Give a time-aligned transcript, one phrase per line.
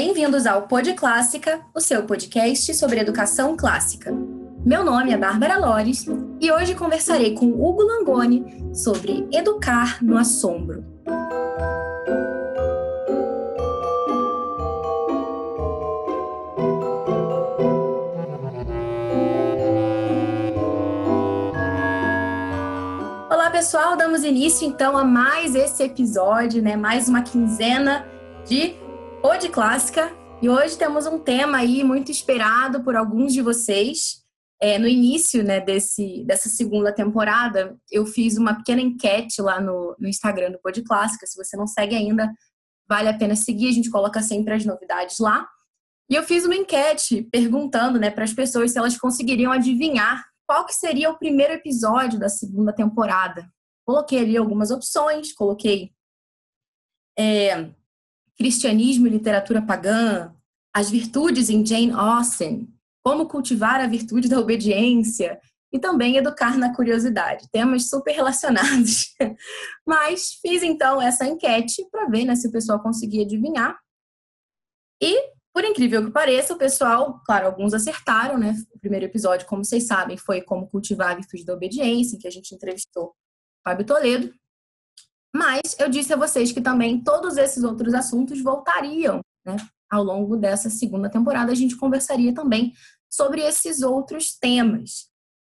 [0.00, 4.14] Bem-vindos ao Pod Clássica, o seu podcast sobre educação clássica.
[4.64, 6.06] Meu nome é Bárbara Lores
[6.40, 10.84] e hoje conversarei com Hugo Langoni sobre educar no assombro.
[23.28, 26.76] Olá, pessoal, damos início então a mais esse episódio, né?
[26.76, 28.06] Mais uma quinzena
[28.46, 28.76] de
[29.20, 30.16] Pod Clássica.
[30.40, 34.24] E hoje temos um tema aí muito esperado por alguns de vocês.
[34.60, 39.96] É, no início né, desse, dessa segunda temporada, eu fiz uma pequena enquete lá no,
[39.98, 41.26] no Instagram do Pod Clássica.
[41.26, 42.32] Se você não segue ainda,
[42.88, 43.68] vale a pena seguir.
[43.68, 45.48] A gente coloca sempre as novidades lá.
[46.08, 50.64] E eu fiz uma enquete perguntando né, para as pessoas se elas conseguiriam adivinhar qual
[50.64, 53.50] que seria o primeiro episódio da segunda temporada.
[53.84, 55.92] Coloquei ali algumas opções, coloquei
[57.18, 57.70] é,
[58.38, 60.32] cristianismo e literatura pagã,
[60.74, 65.40] as virtudes em Jane Austen, como cultivar a virtude da obediência
[65.72, 67.48] e também educar na curiosidade.
[67.50, 69.14] Temas super relacionados.
[69.86, 73.78] Mas fiz então essa enquete para ver né, se o pessoal conseguia adivinhar.
[75.02, 78.54] E por incrível que pareça, o pessoal, claro, alguns acertaram, né?
[78.72, 82.28] O primeiro episódio, como vocês sabem, foi como cultivar a virtude da obediência, em que
[82.28, 83.12] a gente entrevistou
[83.64, 84.32] Fábio Toledo.
[85.34, 89.56] Mas eu disse a vocês que também todos esses outros assuntos voltariam, né?
[89.90, 92.74] Ao longo dessa segunda temporada, a gente conversaria também
[93.08, 95.08] sobre esses outros temas.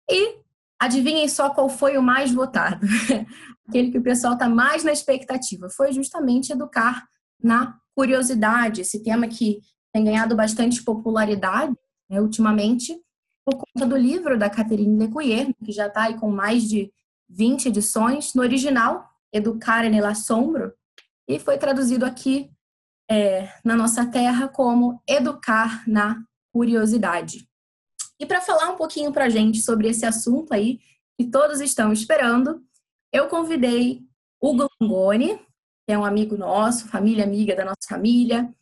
[0.09, 0.37] E
[0.79, 2.85] adivinhem só qual foi o mais votado.
[3.67, 5.69] Aquele que o pessoal está mais na expectativa.
[5.69, 7.07] Foi justamente educar
[7.41, 9.59] na curiosidade, esse tema que
[9.91, 11.75] tem ganhado bastante popularidade
[12.09, 12.99] né, ultimamente
[13.45, 16.91] por conta do livro da Catherine Lecuyer, que já está aí com mais de
[17.29, 18.33] 20 edições.
[18.33, 20.73] No original, Educar en el Assombro,
[21.27, 22.51] e foi traduzido aqui
[23.09, 27.47] é, na nossa terra como Educar na Curiosidade.
[28.19, 30.79] E para falar um pouquinho para a gente sobre esse assunto aí,
[31.17, 32.63] que todos estão esperando,
[33.13, 34.01] eu convidei
[34.41, 35.37] Hugo Langoni,
[35.87, 38.53] que é um amigo nosso, família amiga da nossa família,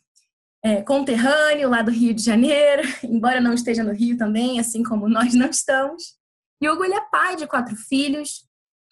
[0.64, 5.08] é, conterrâneo lá do Rio de Janeiro, embora não esteja no Rio também, assim como
[5.08, 6.16] nós não estamos.
[6.60, 8.47] E Hugo ele é pai de quatro filhos,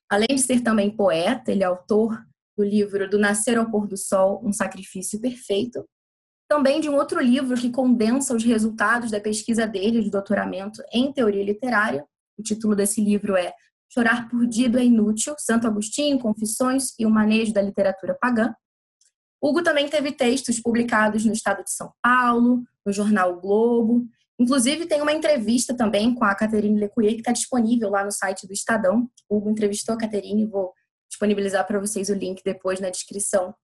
[0.08, 2.24] além de ser também poeta, ele é autor
[2.56, 5.84] do livro Do Nascer ao Pôr do Sol, Um Sacrifício Perfeito,
[6.48, 11.12] também de um outro livro que condensa os resultados da pesquisa dele de doutoramento em
[11.12, 12.04] teoria literária.
[12.38, 13.52] O título desse livro é
[13.88, 18.54] Chorar por Dido é Inútil, Santo Agostinho, Confissões e o Manejo da Literatura Pagã.
[19.42, 24.06] Hugo também teve textos publicados no Estado de São Paulo, no jornal o Globo.
[24.38, 28.46] Inclusive, tem uma entrevista também com a Caterine Lecuyer, que está disponível lá no site
[28.46, 29.08] do Estadão.
[29.28, 30.74] O Hugo entrevistou a Caterine, vou
[31.08, 33.54] disponibilizar para vocês o link depois na descrição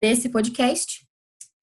[0.00, 1.06] desse podcast.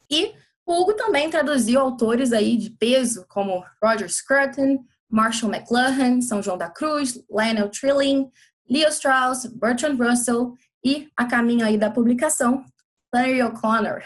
[0.09, 0.33] E
[0.65, 6.57] o Hugo também traduziu autores aí de peso, como Roger Scruton, Marshall McLuhan, São João
[6.57, 8.29] da Cruz, Lionel Trilling,
[8.69, 10.55] Leo Strauss, Bertrand Russell
[10.85, 12.63] e, a caminho aí da publicação,
[13.09, 14.01] Flannery O'Connor,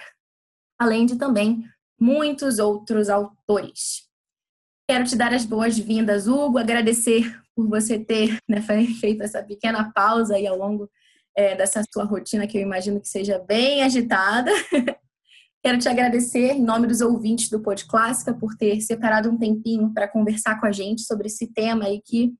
[0.79, 1.63] além de também
[1.99, 4.05] muitos outros autores.
[4.88, 8.62] Quero te dar as boas-vindas, Hugo, agradecer por você ter né,
[9.01, 10.88] feito essa pequena pausa aí ao longo
[11.35, 14.51] é, dessa sua rotina, que eu imagino que seja bem agitada.
[15.63, 19.91] Quero te agradecer, em nome dos ouvintes do Pod Clássica, por ter separado um tempinho
[19.91, 22.31] para conversar com a gente sobre esse tema aí que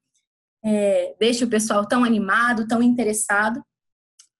[0.64, 3.64] é, deixa o pessoal tão animado, tão interessado.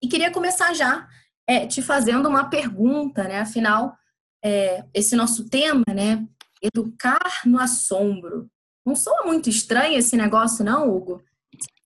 [0.00, 1.08] E queria começar já
[1.44, 3.40] é, te fazendo uma pergunta, né?
[3.40, 3.96] Afinal,
[4.44, 6.24] é, esse nosso tema, né?
[6.62, 8.50] Educar no assombro.
[8.84, 11.22] Não soa muito estranho esse negócio, não, Hugo?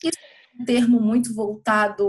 [0.02, 0.18] Isso
[0.58, 2.06] é um termo muito voltado.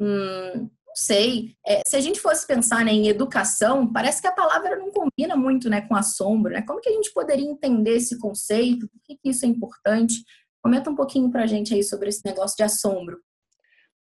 [0.00, 1.54] Hum, não sei.
[1.66, 5.36] É, se a gente fosse pensar né, em educação, parece que a palavra não combina
[5.36, 6.52] muito né, com assombro.
[6.52, 6.62] Né?
[6.62, 8.88] Como que a gente poderia entender esse conceito?
[8.88, 10.24] Por que, que isso é importante?
[10.62, 13.18] Comenta um pouquinho para a gente aí sobre esse negócio de assombro.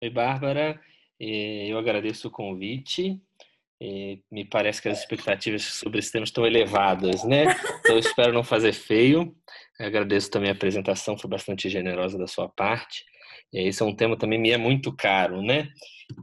[0.03, 0.81] Oi, Bárbara.
[1.21, 3.21] Eu agradeço o convite.
[4.31, 7.45] Me parece que as expectativas sobre esse tema estão elevadas, né?
[7.81, 9.35] Então, espero não fazer feio.
[9.79, 13.05] Agradeço também a apresentação, foi bastante generosa da sua parte.
[13.53, 15.69] Esse é um tema também me é muito caro, né?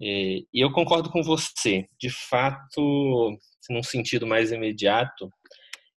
[0.02, 1.86] E eu concordo com você.
[2.00, 3.38] De fato,
[3.70, 5.30] num sentido mais imediato,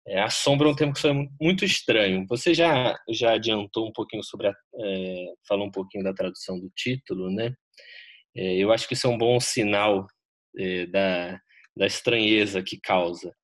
[0.06, 2.27] é, a sombra é um tema que é muito estranho.
[2.29, 4.50] Você já, já adiantou um pouquinho sobre a,
[4.81, 7.53] é, falou um pouquinho da tradução do título, né?
[8.37, 10.06] É, eu acho que isso é um bom sinal
[10.59, 11.41] é, da,
[11.77, 13.35] da estranheza que causa,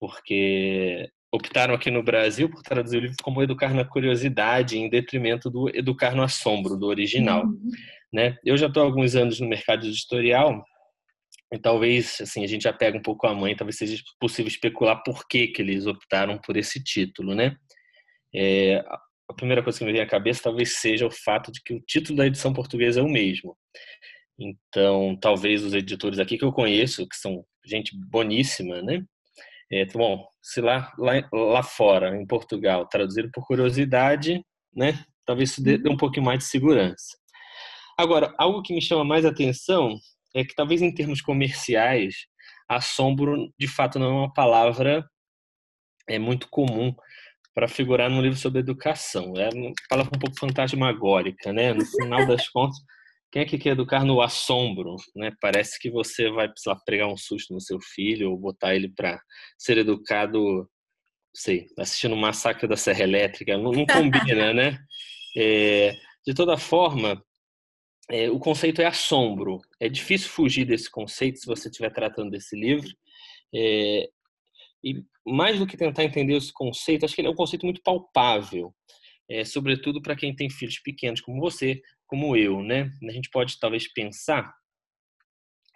[0.00, 5.48] porque optaram aqui no Brasil por traduzir o livro como Educar na Curiosidade, em detrimento
[5.48, 7.44] do Educar no Assombro, do original.
[7.44, 7.70] Uhum.
[8.12, 8.36] Né?
[8.44, 10.62] Eu já estou há alguns anos no mercado editorial
[11.52, 15.02] e talvez, assim, a gente já pega um pouco a mãe, talvez seja possível especular
[15.02, 17.56] por que, que eles optaram por esse título, né?
[18.34, 18.82] É,
[19.28, 21.80] a primeira coisa que me vem à cabeça talvez seja o fato de que o
[21.80, 23.56] título da edição portuguesa é o mesmo.
[24.38, 29.04] Então, talvez os editores aqui que eu conheço, que são gente boníssima, né?
[29.70, 34.44] É, bom, se lá, lá, lá fora, em Portugal, traduziram por curiosidade,
[34.74, 35.04] né?
[35.24, 37.16] Talvez isso dê, dê um pouquinho mais de segurança.
[37.96, 39.96] Agora, algo que me chama mais atenção
[40.34, 42.26] é que talvez em termos comerciais,
[42.68, 45.04] assombro de fato não é uma palavra
[46.08, 46.94] é muito comum
[47.54, 49.34] para figurar num livro sobre educação.
[49.36, 51.72] É uma palavra um pouco fantasmagórica, né?
[51.72, 52.78] No final das contas,
[53.32, 55.32] quem é que quer educar no assombro, né?
[55.40, 59.18] Parece que você vai precisar pregar um susto no seu filho ou botar ele para
[59.58, 60.70] ser educado,
[61.34, 63.56] sei, assistindo o massacre da Serra Elétrica.
[63.56, 64.78] Não, não combina, né?
[65.34, 65.94] É,
[66.26, 67.24] de toda forma,
[68.10, 69.62] é, o conceito é assombro.
[69.80, 72.94] É difícil fugir desse conceito se você estiver tratando desse livro.
[73.54, 74.10] É,
[74.84, 77.80] e mais do que tentar entender esse conceito, acho que ele é um conceito muito
[77.82, 78.74] palpável,
[79.26, 81.80] é, sobretudo para quem tem filhos pequenos como você,
[82.12, 82.92] como eu, né?
[83.08, 84.54] A gente pode talvez pensar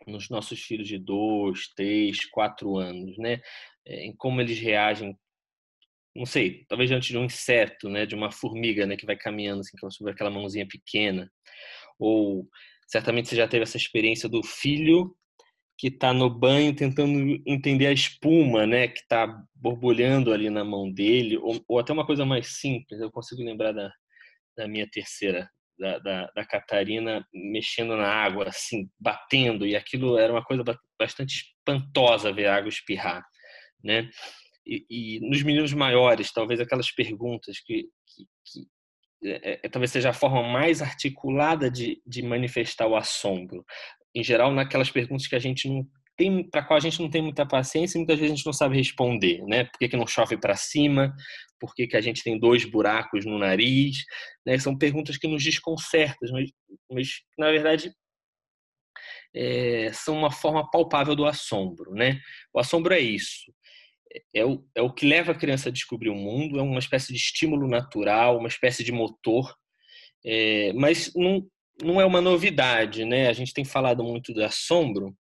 [0.07, 3.41] nos nossos filhos de dois, três, quatro anos, né?
[3.87, 5.19] É, em como eles reagem,
[6.15, 8.05] não sei, talvez diante de um inseto, né?
[8.05, 8.99] De uma formiga, né?
[8.99, 11.33] Que vai caminhando assim, sobre aquela mãozinha pequena
[11.99, 12.47] ou
[12.87, 15.17] certamente você já teve essa experiência do filho
[15.79, 20.93] que está no banho tentando entender a espuma, né, que está borbulhando ali na mão
[20.93, 23.01] dele, ou, ou, até uma coisa mais simples.
[23.01, 23.91] Eu consigo lembrar da,
[24.55, 30.33] da minha terceira, da, da, da, Catarina, mexendo na água, assim, batendo, e aquilo era
[30.33, 30.63] uma coisa
[30.99, 33.25] bastante espantosa ver a água espirrar,
[33.83, 34.09] né?
[34.67, 38.67] E, e nos meninos maiores, talvez aquelas perguntas que, que, que
[39.29, 43.65] é, é, talvez seja a forma mais articulada de, de manifestar o assombro.
[44.15, 45.87] Em geral, naquelas perguntas que a gente não
[46.17, 48.53] tem, para qual a gente não tem muita paciência e muitas vezes a gente não
[48.53, 49.65] sabe responder, né?
[49.65, 51.15] Por que, que não chove para cima?
[51.59, 54.05] Por que, que a gente tem dois buracos no nariz?
[54.45, 54.59] Né?
[54.59, 56.51] São perguntas que nos desconcertam, mas,
[56.91, 57.09] mas
[57.39, 57.93] na verdade
[59.35, 62.19] é, são uma forma palpável do assombro, né?
[62.55, 63.53] O assombro é isso
[64.35, 67.13] é o, é o que leva a criança a descobrir o mundo, é uma espécie
[67.13, 69.55] de estímulo natural, uma espécie de motor,
[70.25, 71.47] é, mas não,
[71.83, 73.29] não é uma novidade, né?
[73.29, 75.15] A gente tem falado muito do assombro,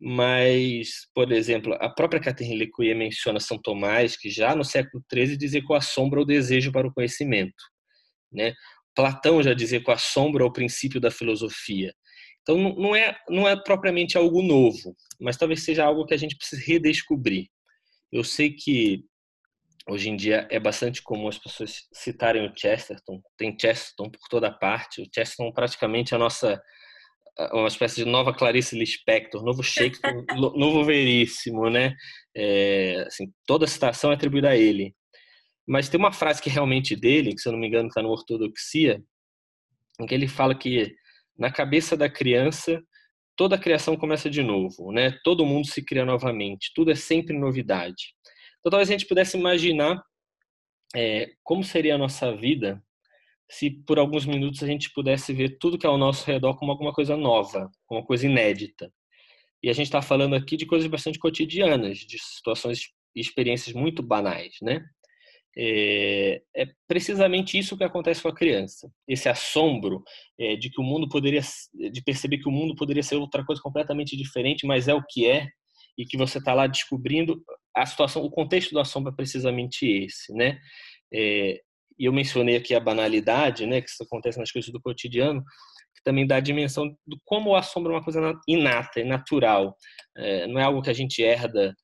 [0.00, 5.36] mas, por exemplo, a própria Catherine Lecuyer menciona São Tomás, que já no século XIII
[5.36, 7.62] dizia que é o desejo para o conhecimento,
[8.32, 8.52] né?
[8.94, 11.92] Platão já dizia que é o princípio da filosofia.
[12.42, 16.36] Então, não é, não é propriamente algo novo, mas talvez seja algo que a gente
[16.36, 17.48] precisa redescobrir.
[18.12, 19.04] Eu sei que
[19.88, 23.20] hoje em dia é bastante comum as pessoas citarem o Chesterton.
[23.36, 25.00] Tem Chesterton por toda parte.
[25.00, 26.62] O Chesterton praticamente é a nossa
[27.52, 31.96] uma espécie de nova Clarice Lispector, novo Shakespeare, novo Veríssimo, né?
[32.36, 34.94] É, assim, toda a citação é atribuída a ele.
[35.66, 38.02] Mas tem uma frase que é realmente dele, que se eu não me engano está
[38.02, 39.02] no Ortodoxia,
[40.00, 40.94] em que ele fala que
[41.36, 42.80] na cabeça da criança
[43.36, 45.18] toda a criação começa de novo, né?
[45.24, 48.14] Todo mundo se cria novamente, tudo é sempre novidade.
[48.60, 50.00] Então, talvez a gente pudesse imaginar
[50.94, 52.82] é, como seria a nossa vida
[53.50, 56.72] se por alguns minutos a gente pudesse ver tudo que é ao nosso redor como
[56.72, 58.92] alguma coisa nova, como uma coisa inédita.
[59.62, 64.02] E a gente está falando aqui de coisas bastante cotidianas, de situações e experiências muito
[64.02, 64.84] banais, né?
[65.56, 68.90] É, é, precisamente isso que acontece com a criança.
[69.06, 70.02] Esse assombro
[70.38, 71.40] é, de que o mundo poderia,
[71.72, 75.26] de perceber que o mundo poderia ser outra coisa completamente diferente, mas é o que
[75.26, 75.48] é
[75.96, 77.40] e que você está lá descobrindo
[77.74, 80.58] a situação, o contexto do assombro é precisamente esse, né?
[81.12, 81.60] É,
[81.98, 85.42] e eu mencionei aqui a banalidade, né, que isso acontece nas coisas do cotidiano,
[85.94, 89.76] que também dá a dimensão do como o assombro é uma coisa inata, é natural,
[90.16, 91.74] é, não é algo que a gente herda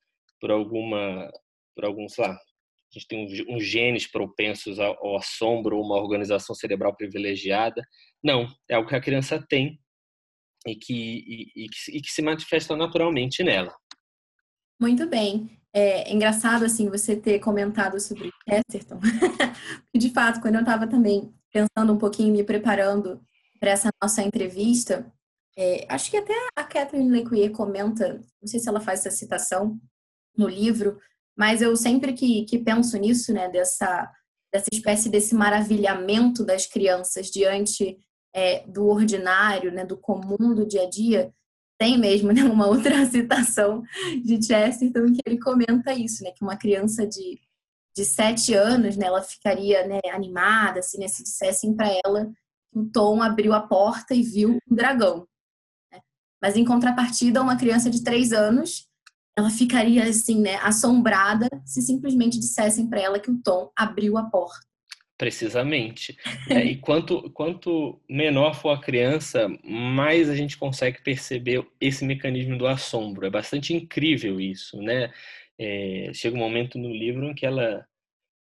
[0.41, 1.31] por alguma,
[1.75, 6.57] por algum, sei lá, a gente tem uns genes propensos ao assombro ou uma organização
[6.57, 7.81] cerebral privilegiada.
[8.23, 9.79] Não, é algo que a criança tem
[10.67, 13.73] e que, e, e, e que se manifesta naturalmente nela.
[14.81, 15.60] Muito bem.
[15.73, 18.99] É engraçado, assim, você ter comentado sobre Chesterton.
[19.95, 23.21] de fato, quando eu estava também pensando um pouquinho, me preparando
[23.61, 25.13] para essa nossa entrevista,
[25.57, 29.79] é, acho que até a Catherine Lecuyer comenta, não sei se ela faz essa citação
[30.37, 30.99] no livro,
[31.37, 34.11] mas eu sempre que, que penso nisso, né, dessa,
[34.53, 37.99] dessa espécie desse maravilhamento das crianças diante
[38.35, 41.33] é, do ordinário, né, do comum do dia a dia,
[41.81, 43.83] tem mesmo né, uma outra citação
[44.23, 47.41] de Chesterton que ele comenta isso, né, que uma criança de,
[47.97, 52.31] de sete anos, né, ela ficaria né, animada, assim, né, se dissessem para ela
[52.71, 55.27] que o Tom abriu a porta e viu um dragão.
[55.91, 56.01] Né.
[56.41, 58.87] Mas em contrapartida, uma criança de três anos,
[59.35, 64.25] ela ficaria assim, né, assombrada se simplesmente dissessem para ela que o Tom abriu a
[64.25, 64.70] porta.
[65.21, 66.17] Precisamente.
[66.49, 72.57] É, e quanto, quanto menor for a criança, mais a gente consegue perceber esse mecanismo
[72.57, 73.27] do assombro.
[73.27, 75.13] É bastante incrível isso, né?
[75.59, 77.87] É, chega um momento no livro em que ela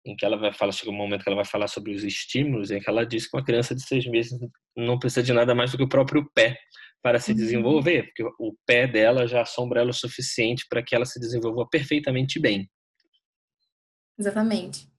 [0.07, 2.69] em que ela vai falar, chega um momento que ela vai falar sobre os estímulos,
[2.69, 4.39] em que ela diz que uma criança de seis meses
[4.75, 6.60] não precisa de nada mais do que o próprio pé
[7.01, 7.38] para se uhum.
[7.38, 11.67] desenvolver, porque o pé dela já assombra ela o suficiente para que ela se desenvolva
[11.67, 12.69] perfeitamente bem.
[14.17, 14.94] Exatamente.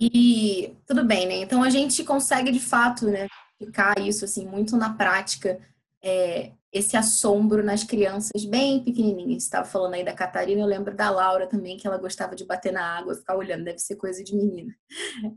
[0.00, 1.34] E tudo bem, né?
[1.36, 5.58] Então a gente consegue de fato, né, ficar isso assim muito na prática,
[6.02, 9.44] é, esse assombro nas crianças bem pequenininhas.
[9.44, 12.72] Estava falando aí da Catarina, eu lembro da Laura também que ela gostava de bater
[12.72, 14.74] na água, ficar olhando, deve ser coisa de menina.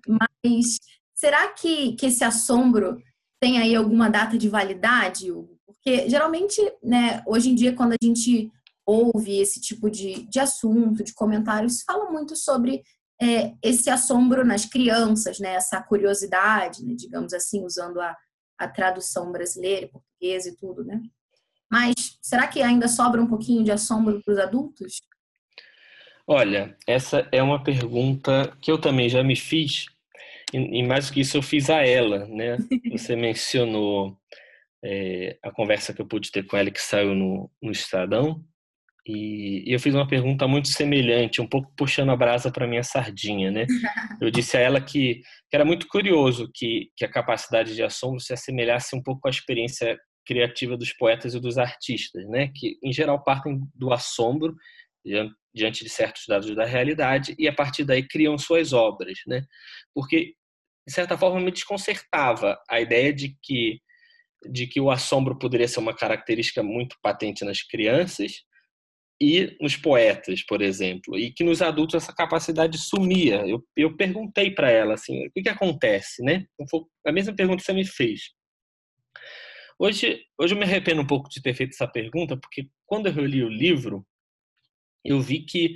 [0.08, 0.80] Mas
[1.14, 3.02] será que, que esse assombro
[3.40, 5.32] tem aí alguma data de validade?
[5.66, 8.52] Porque geralmente, né, hoje em dia quando a gente
[8.86, 12.82] ouve esse tipo de, de assunto, de comentários, fala muito sobre
[13.21, 15.55] é, esse assombro nas crianças, né?
[15.55, 16.93] Essa curiosidade, né?
[16.95, 18.15] digamos assim, usando a,
[18.57, 21.01] a tradução brasileira, português e tudo, né?
[21.69, 25.01] Mas será que ainda sobra um pouquinho de assombro para os adultos?
[26.25, 29.86] Olha, essa é uma pergunta que eu também já me fiz,
[30.53, 32.57] e mais do que isso eu fiz a ela, né?
[32.91, 34.17] Você mencionou
[34.83, 38.43] é, a conversa que eu pude ter com ela que saiu no, no Estadão,
[39.08, 43.50] e, eu fiz uma pergunta muito semelhante, um pouco puxando a brasa para minha sardinha,
[43.52, 43.66] né?
[44.22, 48.20] Eu disse a ela que, que era muito curioso que, que a capacidade de assombro
[48.20, 52.52] se assemelhasse um pouco à experiência criativa dos poetas e dos artistas, né?
[52.54, 54.56] Que em geral partem do assombro
[55.56, 59.46] diante de certos dados da realidade e a partir daí criam suas obras, né?
[59.94, 60.34] Porque
[60.86, 63.80] de certa forma me desconcertava a ideia de que
[64.50, 68.44] de que o assombro poderia ser uma característica muito patente nas crianças
[69.19, 73.45] e nos poetas, por exemplo, e que nos adultos essa capacidade sumia.
[73.47, 76.45] Eu, eu perguntei para ela assim, o que, que acontece, né?
[77.05, 78.21] A mesma pergunta que você me fez.
[79.79, 83.25] Hoje, hoje eu me arrependo um pouco de ter feito essa pergunta, porque quando eu
[83.25, 84.05] li o livro,
[85.03, 85.75] eu vi que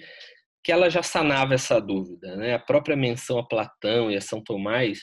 [0.63, 2.53] que ela já sanava essa dúvida, né?
[2.53, 4.99] A própria menção a Platão e a São Tomás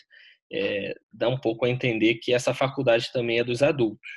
[0.52, 4.09] é, dá um pouco a entender que essa faculdade também é dos adultos.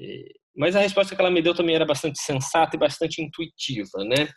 [0.00, 0.24] É,
[0.56, 4.28] mas a resposta que ela me deu também era bastante sensata e bastante intuitiva, né?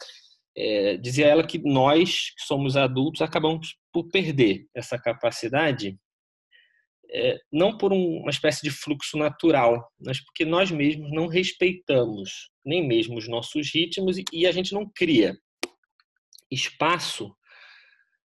[0.57, 5.97] É, dizia ela que nós, que somos adultos, acabamos por perder essa capacidade,
[7.11, 12.49] é, não por um, uma espécie de fluxo natural, mas porque nós mesmos não respeitamos
[12.65, 15.37] nem mesmo os nossos ritmos e, e a gente não cria
[16.49, 17.35] espaço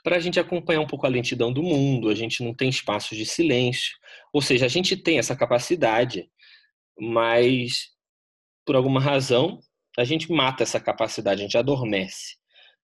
[0.03, 3.17] para a gente acompanhar um pouco a lentidão do mundo, a gente não tem espaços
[3.17, 3.97] de silêncio,
[4.33, 6.29] ou seja, a gente tem essa capacidade,
[6.99, 7.89] mas
[8.65, 9.59] por alguma razão
[9.97, 12.37] a gente mata essa capacidade, a gente adormece.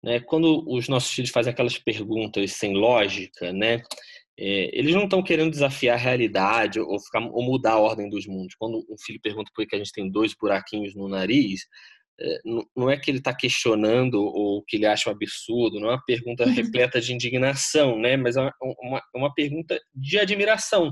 [0.04, 0.20] Né?
[0.20, 3.82] Quando os nossos filhos fazem aquelas perguntas sem lógica, né?
[4.40, 8.28] É, eles não estão querendo desafiar a realidade ou, ficar, ou, mudar a ordem dos
[8.28, 8.56] mundos.
[8.60, 11.62] Quando um filho pergunta por que a gente tem dois buraquinhos no nariz,
[12.20, 12.40] é,
[12.76, 16.04] não é que ele está questionando ou que ele acha um absurdo, não é uma
[16.06, 16.54] pergunta uhum.
[16.54, 18.16] repleta de indignação, né?
[18.16, 20.92] mas é uma, uma, uma pergunta de admiração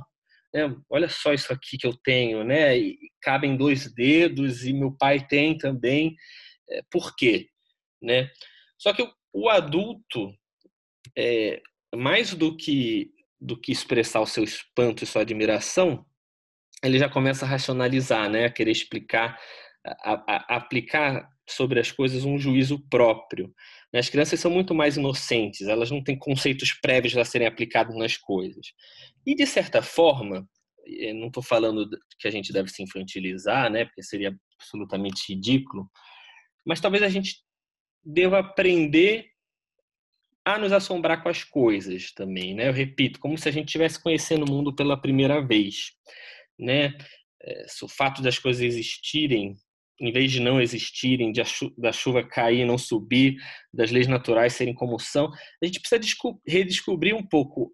[0.56, 0.74] né?
[0.90, 2.78] Olha só isso aqui que eu tenho, né?
[2.78, 6.16] E cabem dois dedos e meu pai tem também.
[6.70, 7.50] É, por quê?
[8.02, 8.32] Né?
[8.80, 10.34] Só que o, o adulto,
[11.18, 11.62] é,
[11.94, 16.06] mais do que do que expressar o seu espanto e sua admiração,
[16.82, 18.46] ele já começa a racionalizar, né?
[18.46, 19.38] A querer explicar,
[19.86, 23.54] a, a, a aplicar sobre as coisas um juízo próprio.
[23.94, 28.18] As crianças são muito mais inocentes, elas não têm conceitos prévios a serem aplicados nas
[28.18, 28.68] coisas.
[29.26, 30.48] E, de certa forma,
[31.16, 35.90] não estou falando que a gente deve se infantilizar, né, porque seria absolutamente ridículo,
[36.66, 37.38] mas talvez a gente
[38.04, 39.26] deva aprender
[40.44, 42.68] a nos assombrar com as coisas também, né?
[42.68, 45.94] Eu repito, como se a gente estivesse conhecendo o mundo pela primeira vez,
[46.58, 46.96] né?
[47.42, 49.56] É, o fato das coisas existirem
[50.00, 51.42] em vez de não existirem, de
[51.78, 53.38] da chuva cair não subir,
[53.74, 56.02] das leis naturais serem como são, a gente precisa
[56.46, 57.74] redescobrir um pouco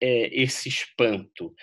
[0.00, 1.54] é, esse espanto,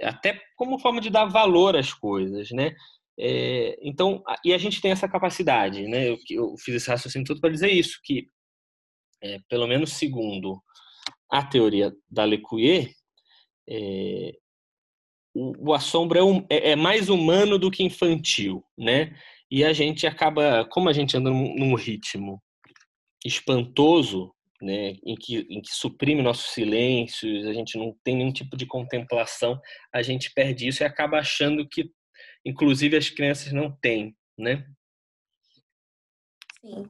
[0.00, 2.74] até como forma de dar valor às coisas, né?
[3.18, 6.08] É, então, e a gente tem essa capacidade, né?
[6.08, 8.28] Eu, eu fiz esse raciocínio todo para dizer isso, que
[9.22, 10.62] é, pelo menos segundo
[11.30, 12.90] a teoria da Lecuyer,
[13.68, 14.32] é,
[15.34, 19.14] o, o assombro é, um, é, é, mais humano do que infantil, né?
[19.50, 22.40] E a gente acaba, como a gente anda num, ritmo
[23.24, 28.56] espantoso, né, em que, em que suprime nossos silêncios, a gente não tem nenhum tipo
[28.56, 29.60] de contemplação,
[29.92, 31.90] a gente perde isso e acaba achando que,
[32.44, 34.64] inclusive as crianças não têm, né?
[36.60, 36.86] Sim.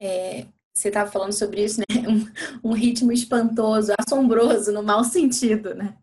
[0.00, 1.84] É, você estava falando sobre isso, né?
[2.64, 5.96] Um, um, ritmo espantoso, assombroso, no mau sentido, né?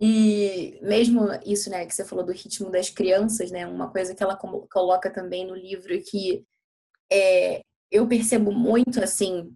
[0.00, 3.66] E mesmo isso, né, que você falou do ritmo das crianças, né?
[3.66, 6.44] Uma coisa que ela coloca também no livro que
[7.10, 9.54] é, eu percebo muito, assim,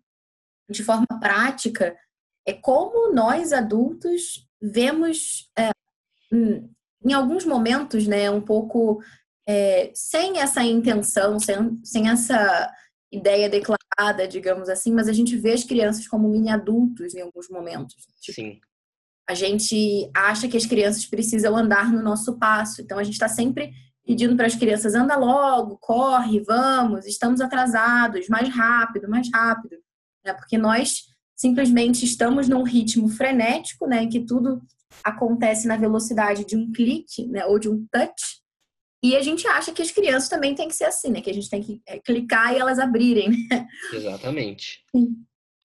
[0.68, 1.96] de forma prática,
[2.46, 5.70] é como nós adultos vemos, é,
[6.32, 9.02] em alguns momentos, né, um pouco
[9.46, 12.72] é, sem essa intenção, sem, sem essa
[13.12, 17.48] ideia declarada, digamos assim, mas a gente vê as crianças como mini adultos em alguns
[17.48, 17.96] momentos.
[18.20, 18.60] Tipo, Sim.
[19.30, 23.28] A gente acha que as crianças precisam andar no nosso passo, então a gente está
[23.28, 23.70] sempre
[24.04, 29.76] pedindo para as crianças anda logo, corre, vamos, estamos atrasados, mais rápido, mais rápido,
[30.26, 30.34] né?
[30.34, 31.02] Porque nós
[31.36, 34.60] simplesmente estamos num ritmo frenético, né, em que tudo
[35.04, 38.40] acontece na velocidade de um clique, né, ou de um touch,
[39.00, 41.20] e a gente acha que as crianças também têm que ser assim, né?
[41.20, 43.30] Que a gente tem que é, clicar e elas abrirem.
[43.30, 43.66] Né?
[43.92, 44.84] Exatamente.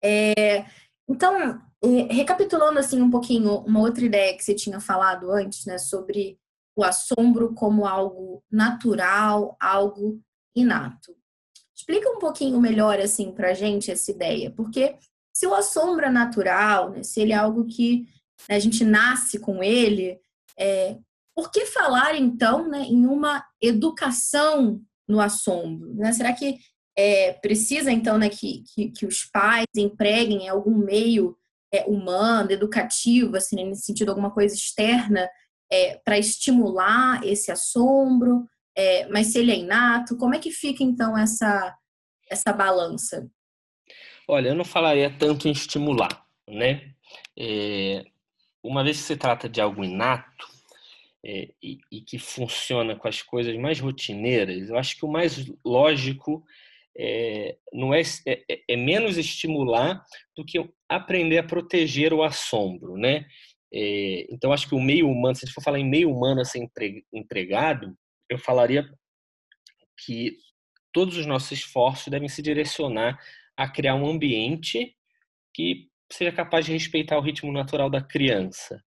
[0.05, 0.67] É,
[1.09, 5.79] então, é, recapitulando assim um pouquinho uma outra ideia que você tinha falado antes, né?
[5.79, 6.39] Sobre
[6.77, 10.21] o assombro como algo natural, algo
[10.55, 11.15] inato.
[11.75, 14.97] Explica um pouquinho melhor assim para gente essa ideia, porque
[15.35, 18.07] se o assombro é natural, né, se ele é algo que
[18.49, 20.21] a gente nasce com ele,
[20.59, 20.97] é,
[21.35, 25.95] por que falar, então, né, em uma educação no assombro?
[25.95, 26.13] Né?
[26.13, 26.59] Será que
[26.97, 31.37] é, precisa, então, né, que, que, que, os pais empreguem algum meio
[31.73, 35.29] é, humano, educativo, assim, né, nesse sentido, alguma coisa externa,
[35.71, 38.47] é, para estimular esse assombro?
[38.77, 41.77] É, mas se ele é inato, como é que fica, então, essa,
[42.31, 43.29] essa balança?
[44.29, 46.93] Olha, eu não falaria tanto em estimular, né?
[47.39, 48.05] É,
[48.63, 50.53] uma vez que se trata de algo inato,
[51.25, 55.49] é, e, e, que funciona com as coisas mais rotineiras, eu acho que o mais
[55.65, 56.45] lógico
[56.97, 60.05] é, não é, é, é, é menos estimular
[60.37, 60.59] do que
[60.89, 63.27] aprender a proteger o assombro, né?
[63.75, 66.41] É, então acho que o meio humano, se a gente for falar em meio humano
[66.41, 66.67] a ser
[67.13, 67.97] empregado,
[68.29, 68.87] eu falaria
[70.05, 70.37] que
[70.93, 73.19] todos os nossos esforços devem se direcionar
[73.57, 74.95] a criar um ambiente
[75.55, 78.83] que seja capaz de respeitar o ritmo natural da criança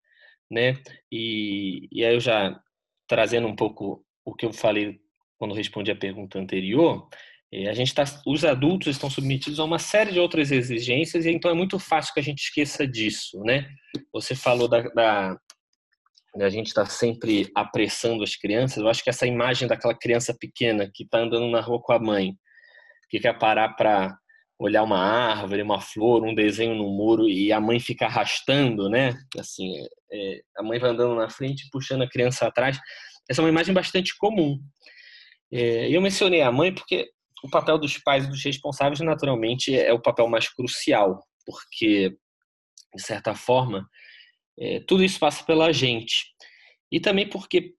[0.49, 0.73] né?
[1.11, 2.59] E, e aí eu já
[3.07, 4.99] trazendo um pouco o que eu falei
[5.37, 7.07] quando respondi a pergunta anterior,
[7.53, 11.49] a gente tá, os adultos estão submetidos a uma série de outras exigências e então
[11.49, 13.69] é muito fácil que a gente esqueça disso, né?
[14.11, 15.37] Você falou da,
[16.35, 18.77] da gente está sempre apressando as crianças.
[18.77, 21.99] Eu acho que essa imagem daquela criança pequena que está andando na rua com a
[21.99, 22.35] mãe,
[23.09, 24.17] que quer parar para
[24.59, 29.13] olhar uma árvore, uma flor, um desenho no muro e a mãe fica arrastando, né?
[29.37, 29.73] Assim,
[30.11, 32.77] é, a mãe vai andando na frente, puxando a criança atrás.
[33.29, 34.59] Essa é uma imagem bastante comum.
[35.51, 37.09] É, eu mencionei a mãe porque
[37.45, 42.17] o papel dos pais e dos responsáveis, naturalmente, é o papel mais crucial, porque,
[42.95, 43.87] de certa forma,
[44.57, 46.25] é, tudo isso passa pela gente.
[46.91, 47.75] E também porque,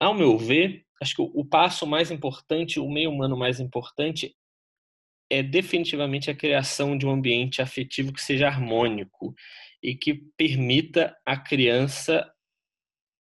[0.00, 4.34] ao meu ver, acho que o, o passo mais importante, o meio humano mais importante,
[5.30, 9.32] é definitivamente a criação de um ambiente afetivo que seja harmônico
[9.80, 12.28] e que permita a criança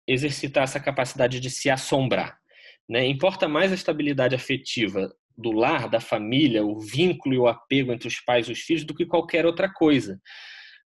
[0.07, 2.39] exercitar essa capacidade de se assombrar.
[2.87, 3.05] Né?
[3.07, 8.07] Importa mais a estabilidade afetiva do lar, da família, o vínculo e o apego entre
[8.07, 10.19] os pais e os filhos do que qualquer outra coisa.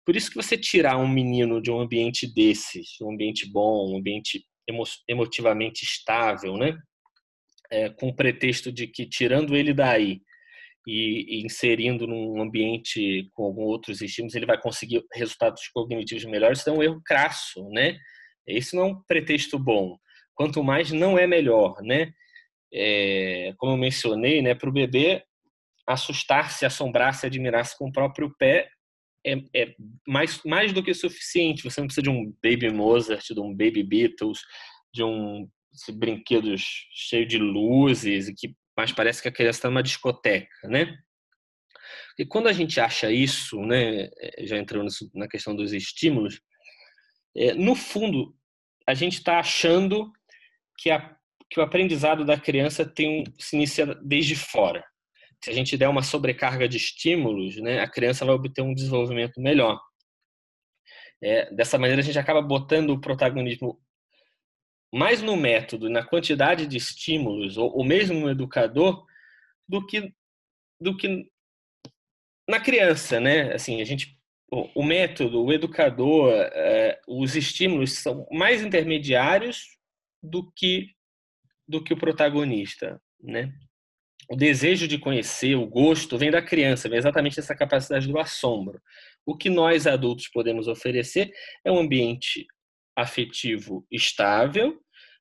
[0.04, 3.98] Por isso que você tirar um menino de um ambiente desses, um ambiente bom, um
[3.98, 6.76] ambiente emo emotivamente estável, né?
[7.70, 10.20] É, com o pretexto de que tirando ele daí
[10.86, 16.60] e, inserindo num ambiente com outros estímulos, ele vai conseguir resultados cognitivos melhores.
[16.60, 17.98] Então, é um erro crasso, né?
[18.46, 19.98] Esse não é um pretexto bom.
[20.34, 22.12] Quanto mais, não é melhor, né?
[22.76, 25.24] É, como eu mencionei, né, para o bebê
[25.86, 28.68] assustar-se, assombrar-se, admirar-se com o próprio pé
[29.24, 29.74] é, é,
[30.06, 31.62] mais, mais do que suficiente.
[31.62, 34.40] Você não precisa de um Baby Mozart, de um Baby Beatles,
[34.92, 35.48] de um
[35.94, 40.98] brinquedos cheio de luzes e que mas parece que a criança está numa discoteca, né?
[42.18, 46.40] E quando a gente acha isso, né, é, já entrando na questão dos estímulos,
[47.34, 48.36] é, no fundo,
[48.86, 50.12] a gente está achando
[50.78, 51.16] que, a,
[51.50, 54.84] que o aprendizado da criança tem um, se inicia desde fora.
[55.42, 59.40] Se a gente der uma sobrecarga de estímulos, né, a criança vai obter um desenvolvimento
[59.40, 59.80] melhor.
[61.22, 63.80] É, dessa maneira, a gente acaba botando o protagonismo
[64.92, 69.04] mais no método, na quantidade de estímulos, ou, ou mesmo no educador,
[69.68, 70.12] do que,
[70.80, 71.28] do que
[72.48, 73.52] na criança, né?
[73.52, 74.18] Assim, a gente,
[74.50, 79.76] o, o método, o educador, é, os estímulos são mais intermediários
[80.22, 80.95] do que
[81.68, 83.52] do que o protagonista, né?
[84.28, 88.80] O desejo de conhecer, o gosto, vem da criança, vem exatamente essa capacidade do assombro.
[89.24, 91.30] O que nós adultos podemos oferecer
[91.64, 92.46] é um ambiente
[92.96, 94.80] afetivo estável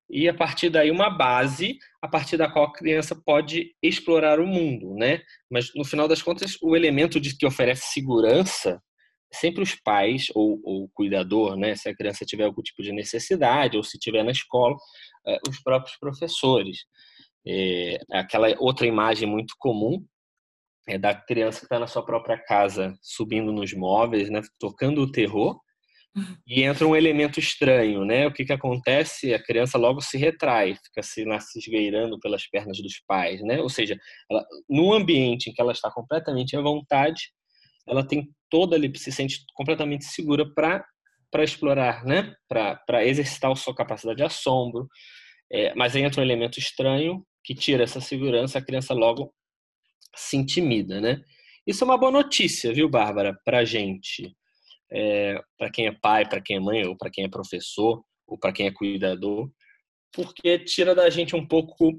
[0.10, 4.48] e a partir daí uma base a partir da qual a criança pode explorar o
[4.48, 5.22] mundo, né?
[5.50, 8.82] Mas no final das contas, o elemento de que oferece segurança
[9.34, 11.76] sempre os pais ou, o cuidador, né?
[11.76, 14.76] Se a criança tiver algum tipo de necessidade ou se tiver na escola,
[15.28, 16.80] é, os próprios professores.
[17.48, 20.04] É, aquela outra imagem muito comum
[20.88, 24.42] é da criança que está na sua própria casa, subindo nos móveis, né?
[24.60, 25.60] Tocando o terror
[26.48, 28.26] e entra um elemento estranho, né?
[28.28, 29.34] O que, que acontece?
[29.34, 33.62] A criança logo se retrai, fica se, lá, se esgueirando pelas pernas dos pais, né?
[33.62, 33.98] Ou seja,
[34.32, 37.32] ela, no ambiente em que ela está completamente à vontade,
[37.88, 40.86] ela tem toda ali, se sente completamente segura para
[41.32, 42.34] para explorar, né?
[42.48, 44.88] Para exercitar a sua capacidade de assombro.
[45.52, 49.34] É, mas aí entra um elemento estranho que tira essa segurança, a criança logo
[50.16, 51.22] se intimida, né?
[51.68, 54.36] Isso é uma boa notícia, viu, Bárbara, para a gente
[54.92, 58.38] é, para quem é pai, para quem é mãe, ou para quem é professor, ou
[58.38, 59.50] para quem é cuidador,
[60.12, 61.92] porque tira da gente um pouco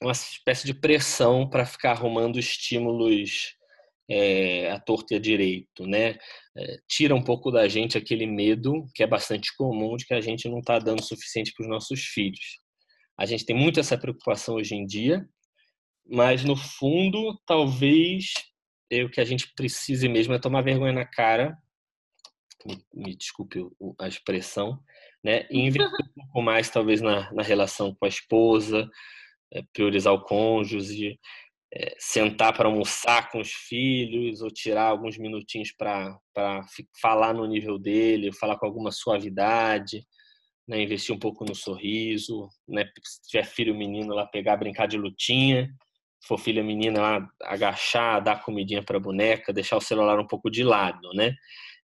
[0.00, 3.54] uma espécie de pressão para ficar arrumando estímulos
[4.08, 6.16] é, torta e à direito, né?
[6.56, 10.20] É, tira um pouco da gente aquele medo que é bastante comum de que a
[10.20, 12.60] gente não está dando o suficiente para os nossos filhos.
[13.18, 15.26] A gente tem muito essa preocupação hoje em dia,
[16.08, 18.32] mas no fundo, talvez
[18.90, 21.56] é, o que a gente precise mesmo é tomar vergonha na cara
[22.66, 23.60] me, me desculpe
[23.98, 24.78] a expressão,
[25.22, 25.46] né?
[25.50, 28.88] E investir um pouco mais, talvez, na, na relação com a esposa,
[29.52, 31.18] é, priorizar o cônjuge,
[31.76, 36.18] é, sentar para almoçar com os filhos ou tirar alguns minutinhos para
[37.00, 40.06] falar no nível dele, falar com alguma suavidade,
[40.66, 40.80] né?
[40.80, 42.84] investir um pouco no sorriso, né?
[43.04, 45.68] se tiver filho menino lá, pegar, brincar de lutinha,
[46.20, 50.26] se for filha menina lá, agachar, dar comidinha para a boneca, deixar o celular um
[50.26, 51.34] pouco de lado, né?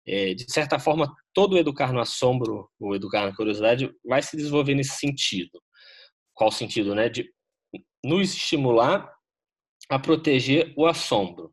[0.10, 4.36] é, de certa forma, todo o educar no assombro, o educar na curiosidade, vai se
[4.36, 5.62] desenvolver nesse sentido.
[6.34, 7.10] Qual sentido, né?
[7.10, 7.30] De
[8.04, 9.08] nos estimular
[9.90, 11.52] a proteger o assombro.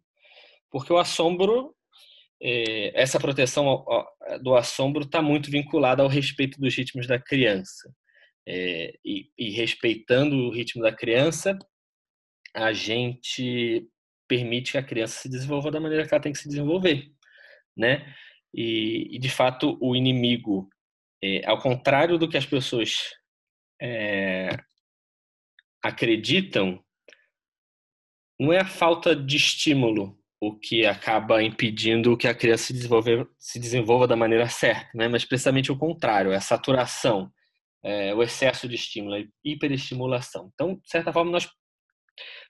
[0.71, 1.75] Porque o assombro,
[2.41, 3.85] é, essa proteção
[4.43, 7.91] do assombro está muito vinculada ao respeito dos ritmos da criança.
[8.47, 11.59] É, e, respeitando o ritmo da criança,
[12.55, 13.89] a gente
[14.29, 17.11] permite que a criança se desenvolva da maneira que ela tem que se desenvolver,
[17.77, 18.15] né?
[18.55, 20.69] E, de fato, o inimigo,
[21.23, 23.15] é, ao contrário do que as pessoas
[25.83, 26.83] acreditam,
[28.39, 33.27] não é a falta de estímulo o que acaba impedindo que a criança se desenvolva,
[33.39, 35.09] se desenvolva da maneira certa, né?
[35.09, 37.33] mas precisamente o contrário, é a saturação,
[37.83, 40.51] é, o excesso de estímulo, a hiperestimulação.
[40.53, 41.49] Então, de certa forma, nós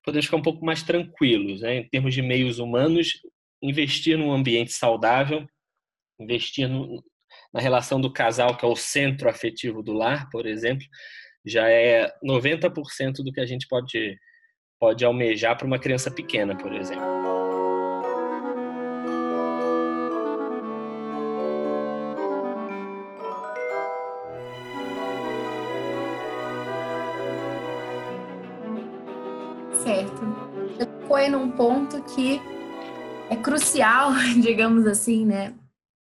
[0.04, 1.76] podemos ficar um pouco mais tranquilos, né?
[1.76, 3.12] em termos de meios humanos,
[3.62, 5.46] investir num ambiente saudável
[6.18, 7.02] investir no,
[7.52, 10.86] na relação do casal, que é o centro afetivo do lar, por exemplo,
[11.44, 14.18] já é 90% do que a gente pode,
[14.78, 17.04] pode almejar para uma criança pequena, por exemplo.
[29.82, 30.20] Certo.
[31.06, 32.40] Foi num ponto que
[33.30, 34.12] é crucial,
[34.42, 35.54] digamos assim, né?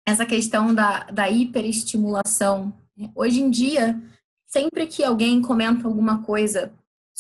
[0.06, 2.72] essa questão da, da hiperestimulação.
[3.14, 4.00] Hoje em dia,
[4.46, 6.72] sempre que alguém comenta alguma coisa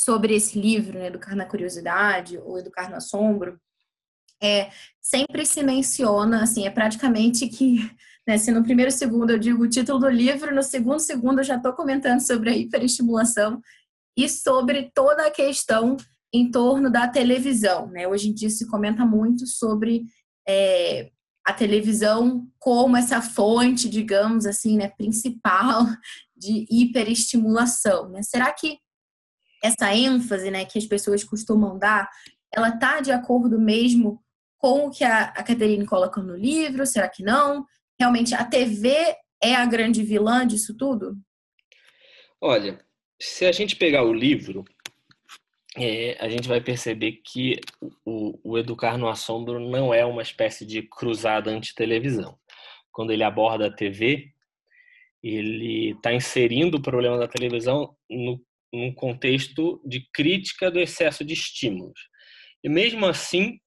[0.02, 3.60] sobre esse livro, né, Educar na Curiosidade ou Educar no Assombro,
[4.42, 7.76] é, sempre se menciona, assim, é praticamente que,
[8.26, 11.44] né, se no primeiro segundo eu digo o título do livro, no segundo segundo eu
[11.44, 13.60] já estou comentando sobre a hiperestimulação
[14.16, 15.96] e sobre toda a questão
[16.32, 18.08] em torno da televisão, né?
[18.08, 20.04] Hoje em dia se comenta muito sobre
[20.48, 21.10] é,
[21.44, 25.86] a televisão como essa fonte, digamos assim, né, principal
[26.36, 28.22] de hiperestimulação, né?
[28.22, 28.78] Será que
[29.62, 32.10] essa ênfase, né, que as pessoas costumam dar,
[32.52, 34.22] ela tá de acordo mesmo
[34.58, 36.86] com o que a, a Caterine coloca no livro?
[36.86, 37.64] Será que não?
[37.98, 38.94] Realmente a TV
[39.42, 41.16] é a grande vilã disso tudo?
[42.40, 42.84] Olha,
[43.20, 44.64] se a gente pegar o livro,
[45.76, 47.58] é, a gente vai perceber que
[48.04, 52.38] o, o, Educar no Assombro não é uma espécie de cruzada anti-televisão.
[52.92, 54.32] Quando ele aborda a TV,
[55.22, 58.40] ele está inserindo o problema da televisão no,
[58.72, 62.08] num contexto de crítica do excesso de estímulos.
[62.64, 63.58] E mesmo assim,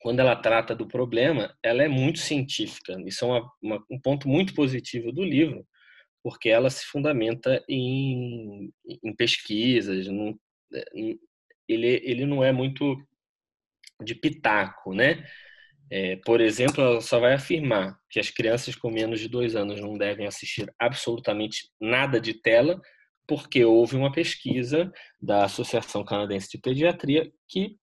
[0.00, 2.96] quando ela trata do problema, ela é muito científica.
[3.06, 5.66] Isso é uma, uma, um ponto muito positivo do livro,
[6.22, 10.38] porque ela se fundamenta em, em pesquisas, num,
[11.68, 12.96] ele, ele não é muito
[14.02, 15.24] de pitaco, né?
[15.90, 19.78] É, por exemplo, ela só vai afirmar que as crianças com menos de dois anos
[19.80, 22.80] não devem assistir absolutamente nada de tela,
[23.26, 27.76] porque houve uma pesquisa da Associação Canadense de Pediatria que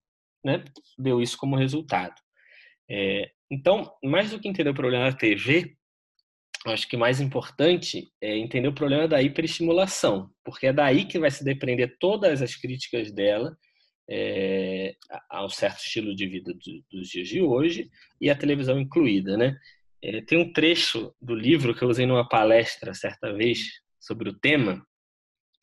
[0.43, 0.63] né,
[0.97, 2.15] deu isso como resultado.
[2.89, 5.75] É, então, mais do que entender o problema da TV,
[6.67, 11.31] acho que mais importante é entender o problema da hiperestimulação, porque é daí que vai
[11.31, 13.57] se depender todas as críticas dela
[14.09, 14.95] é,
[15.29, 19.57] ao certo estilo de vida do, dos dias de hoje e a televisão incluída, né?
[20.01, 24.33] É, tem um trecho do livro que eu usei numa palestra certa vez sobre o
[24.33, 24.85] tema.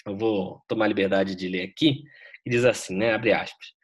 [0.07, 2.05] Eu vou tomar liberdade de ler aqui.
[2.45, 3.13] Que diz assim, né?
[3.13, 3.75] Abre aspas.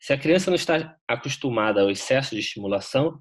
[0.00, 3.20] Se a criança não está acostumada ao excesso de estimulação,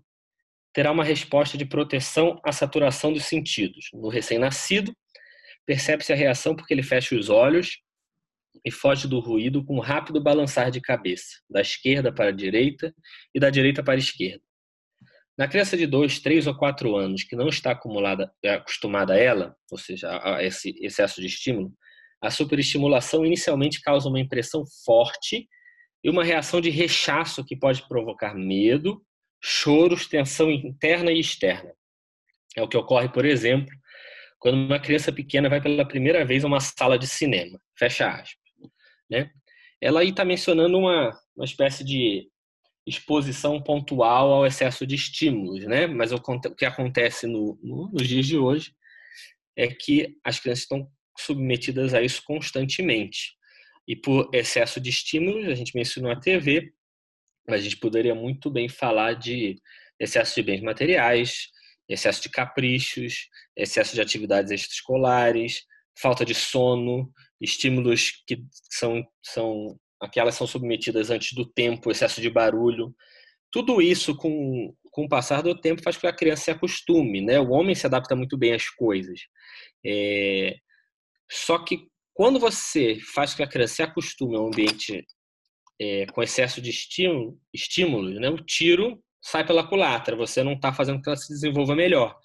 [0.74, 3.89] terá uma resposta de proteção à saturação dos sentidos.
[3.94, 4.96] No recém-nascido,
[5.66, 7.80] percebe-se a reação porque ele fecha os olhos
[8.66, 12.94] e foge do ruído com um rápido balançar de cabeça, da esquerda para a direita
[13.34, 14.44] e da direita para a esquerda.
[15.38, 19.78] Na criança de 2, 3 ou 4 anos que não está acostumada a ela, ou
[19.78, 21.74] seja, a esse excesso de estímulo,
[22.24, 25.46] a superestimulação inicialmente causa uma impressão forte
[26.02, 29.06] e uma reação de rechaço que pode provocar medo,
[29.44, 31.74] choros, tensão interna e externa.
[32.56, 33.76] É o que ocorre, por exemplo,
[34.40, 37.60] quando uma criança pequena vai pela primeira vez a uma sala de cinema.
[37.78, 38.38] Fecha aspas.
[39.10, 39.30] Né?
[39.82, 42.30] Ela aí está mencionando uma, uma espécie de
[42.88, 45.88] exposição pontual ao excesso de estímulos, né?
[45.88, 46.22] Mas o,
[46.56, 48.74] que acontece no, no, nos dias de hoje
[49.58, 53.34] é que as crianças estão submetidas a isso constantemente.
[53.88, 56.71] E por excesso de estímulos, a gente mencionou a TV,
[57.47, 59.58] mas a gente poderia muito bem falar de
[59.99, 61.47] excesso de bens materiais,
[61.88, 65.63] excesso de caprichos, excesso de atividades extraescolares,
[65.99, 72.30] falta de sono, estímulos que são, são aquelas são submetidas antes do tempo, excesso de
[72.30, 72.93] barulho.
[73.52, 77.21] Tudo isso, com, com o passar do tempo, faz com que a criança se acostume.
[77.21, 77.39] Né?
[77.39, 79.19] O homem se adapta muito bem às coisas.
[79.86, 80.58] É...
[81.32, 85.06] Só que quando você faz com que a criança se acostume a um ambiente
[85.80, 90.16] é, com excesso de estímulo, estímulos, né, o tiro sai pela culatra.
[90.16, 92.18] Você não está fazendo com que ela se desenvolva melhor.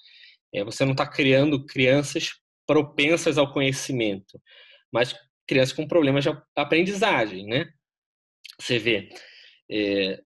[0.53, 2.33] É, você não está criando crianças
[2.67, 4.41] propensas ao conhecimento,
[4.93, 5.15] mas
[5.47, 7.71] crianças com problemas de aprendizagem, né?
[8.61, 9.09] Você vê,
[9.71, 10.21] é,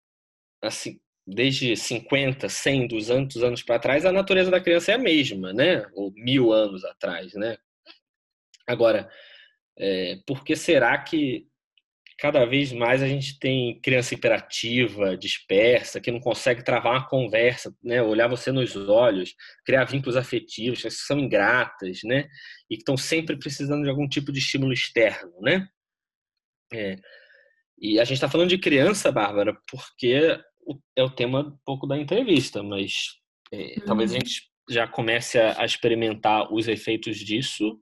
[0.60, 5.52] assim, desde 50, 100, 200 anos para trás, a natureza da criança é a mesma,
[5.52, 5.86] né?
[5.94, 7.56] Ou mil anos atrás, né?
[8.66, 9.08] Agora,
[9.78, 11.46] é, por que será que
[12.18, 17.74] cada vez mais a gente tem criança hiperativa, dispersa, que não consegue travar uma conversa,
[17.82, 18.00] né?
[18.00, 22.28] olhar você nos olhos, criar vínculos afetivos, que são ingratas, né?
[22.70, 25.66] E que estão sempre precisando de algum tipo de estímulo externo, né?
[26.72, 26.96] É.
[27.76, 30.38] E a gente está falando de criança, Bárbara, porque
[30.96, 33.16] é o tema um pouco da entrevista, mas
[33.52, 33.84] é, uhum.
[33.84, 37.80] talvez a gente já comece a, a experimentar os efeitos disso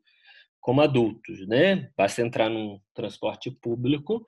[0.61, 1.91] como adultos, né?
[1.97, 4.25] Basta entrar num transporte público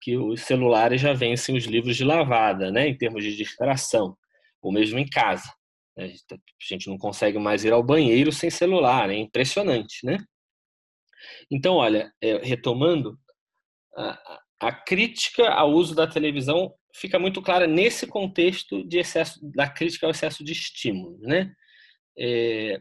[0.00, 2.88] que os celulares já vencem os livros de lavada, né?
[2.88, 4.16] Em termos de distração,
[4.60, 5.52] ou mesmo em casa.
[5.98, 6.06] A
[6.60, 10.18] gente não consegue mais ir ao banheiro sem celular, é impressionante, né?
[11.50, 13.18] Então, olha, é, retomando,
[14.60, 20.06] a, crítica ao uso da televisão fica muito clara nesse contexto de excesso da crítica
[20.06, 21.52] ao excesso de estímulo, né?
[22.18, 22.80] É,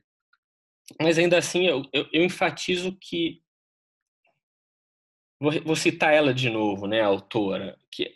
[0.99, 3.41] mas ainda assim eu, eu, eu enfatizo que
[5.39, 8.15] vou, vou, citar ela de novo, né, a autora, que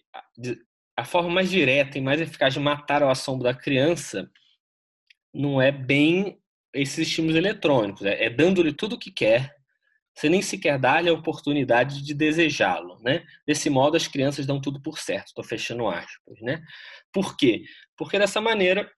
[0.96, 4.30] a, forma mais direta e mais eficaz de matar o assombro da criança
[5.34, 6.40] não é bem
[6.74, 9.56] esses estímulos eletrônicos, é, é dando-lhe tudo o que quer,
[10.14, 13.26] você nem sequer dá-lhe a oportunidade de desejá-lo, né?
[13.46, 15.28] Desse modo, as crianças dão tudo por certo.
[15.28, 16.64] Estou fechando aspas, né?
[17.12, 17.66] Por quê?
[17.98, 18.90] Porque dessa maneira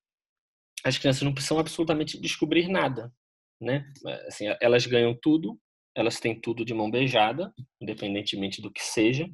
[0.84, 3.12] as crianças não precisam absolutamente descobrir nada
[3.60, 3.86] né?
[4.28, 5.60] Assim, elas ganham tudo,
[5.96, 9.28] elas têm tudo de mão beijada, independentemente do que seja.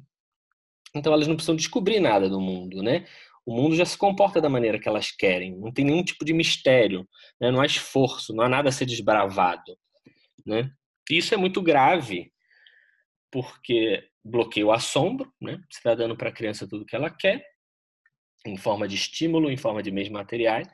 [0.94, 3.06] Então elas não precisam descobrir nada do mundo, né?
[3.44, 6.32] O mundo já se comporta da maneira que elas querem, não tem nenhum tipo de
[6.32, 7.06] mistério,
[7.38, 7.50] né?
[7.50, 9.76] não há esforço, não há nada a ser desbravado,
[10.46, 10.70] né?
[11.10, 12.32] E isso é muito grave,
[13.30, 15.60] porque bloqueia o assombro, né?
[15.70, 17.44] Você está dando para a criança tudo que ela quer,
[18.46, 20.66] em forma de estímulo, em forma de meios materiais,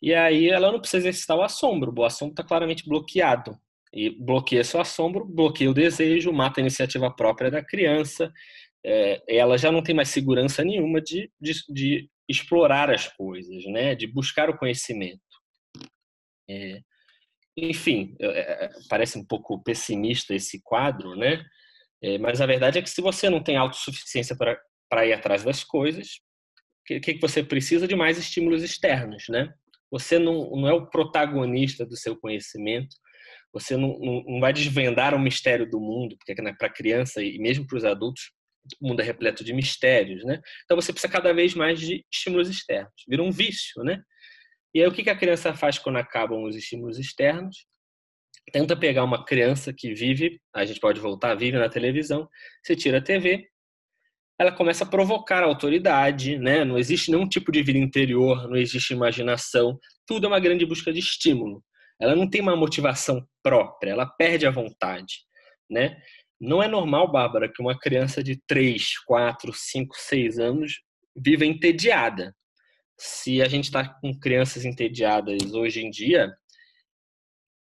[0.00, 3.58] e aí ela não precisa exercitar o assombro, o assombro está claramente bloqueado.
[3.92, 8.30] E bloqueia seu assombro, bloqueia o desejo, mata a iniciativa própria da criança.
[8.84, 13.94] É, ela já não tem mais segurança nenhuma de, de, de, explorar as coisas, né?
[13.94, 15.20] de buscar o conhecimento.
[16.48, 16.80] É,
[17.56, 21.42] enfim, é, parece um pouco pessimista esse quadro, né?
[22.02, 25.64] É, mas a verdade é que se você não tem autossuficiência para ir atrás das
[25.64, 26.20] coisas,
[26.82, 29.52] o que, que você precisa de mais estímulos externos, né?
[29.90, 32.94] Você não, não é o protagonista do seu conhecimento,
[33.52, 37.66] você não, não, não vai desvendar o mistério do mundo, porque para criança e mesmo
[37.66, 38.30] para os adultos,
[38.80, 40.40] o mundo é repleto de mistérios, né?
[40.64, 42.92] Então você precisa cada vez mais de estímulos externos.
[43.08, 44.02] Vira um vício, né?
[44.74, 47.66] E aí o que a criança faz quando acabam os estímulos externos?
[48.52, 52.28] Tenta pegar uma criança que vive, a gente pode voltar, vive na televisão,
[52.62, 53.48] você tira a TV,
[54.38, 56.64] ela começa a provocar a autoridade, né?
[56.64, 60.92] Não existe nenhum tipo de vida interior, não existe imaginação, tudo é uma grande busca
[60.92, 61.64] de estímulo.
[61.98, 65.20] Ela não tem uma motivação própria, ela perde a vontade,
[65.70, 65.96] né?
[66.38, 70.82] Não é normal, Bárbara, que uma criança de 3, 4, 5, 6 anos
[71.16, 72.36] viva entediada.
[72.98, 76.30] Se a gente está com crianças entediadas hoje em dia,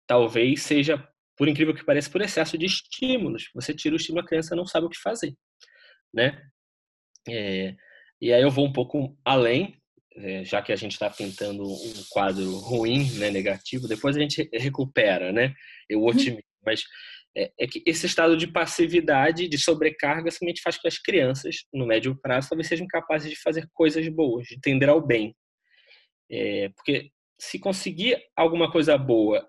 [0.05, 1.01] talvez seja,
[1.37, 3.49] por incrível que pareça, por excesso de estímulos.
[3.55, 5.33] Você tira o estímulo, a criança não sabe o que fazer,
[6.13, 6.41] né?
[7.29, 7.75] É,
[8.21, 9.75] e aí eu vou um pouco além,
[10.15, 14.49] é, já que a gente está pintando um quadro ruim, né, negativo, depois a gente
[14.53, 15.53] recupera, né?
[15.87, 16.07] Eu uhum.
[16.07, 16.43] otimizo.
[16.65, 16.83] Mas
[17.35, 21.57] é, é, que esse estado de passividade, de sobrecarga, somente faz com que as crianças,
[21.71, 25.35] no médio prazo, talvez sejam capazes de fazer coisas boas, de tender ao bem.
[26.29, 29.47] É, porque se conseguir alguma coisa boa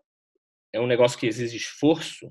[0.72, 2.30] é um negócio que exige esforço,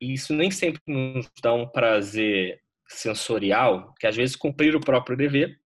[0.00, 5.16] e isso nem sempre nos dá um prazer sensorial, que às vezes cumprir o próprio
[5.16, 5.58] dever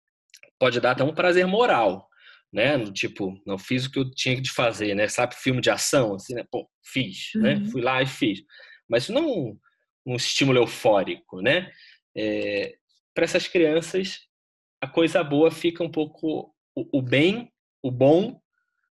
[0.58, 2.08] pode dar até um prazer moral,
[2.52, 2.76] né?
[2.76, 5.08] No tipo, não fiz o que eu tinha de fazer, né?
[5.08, 6.44] Sabe, filme de ação, assim, né?
[6.50, 7.54] Pô, fiz, né?
[7.54, 7.60] uhum.
[7.60, 7.70] né?
[7.70, 8.42] Fui lá e fiz.
[8.88, 9.58] Mas isso não é um,
[10.06, 11.70] um estímulo eufórico, né?
[12.16, 12.76] É,
[13.14, 14.20] Para essas crianças,
[14.80, 16.54] a coisa boa fica um pouco.
[16.74, 17.50] O, o, bem,
[17.82, 18.38] o bom,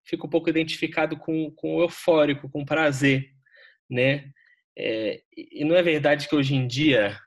[0.05, 3.29] fica um pouco identificado com, com o eufórico, com o prazer,
[3.89, 4.31] né?
[4.77, 7.19] É, e não é verdade que hoje em dia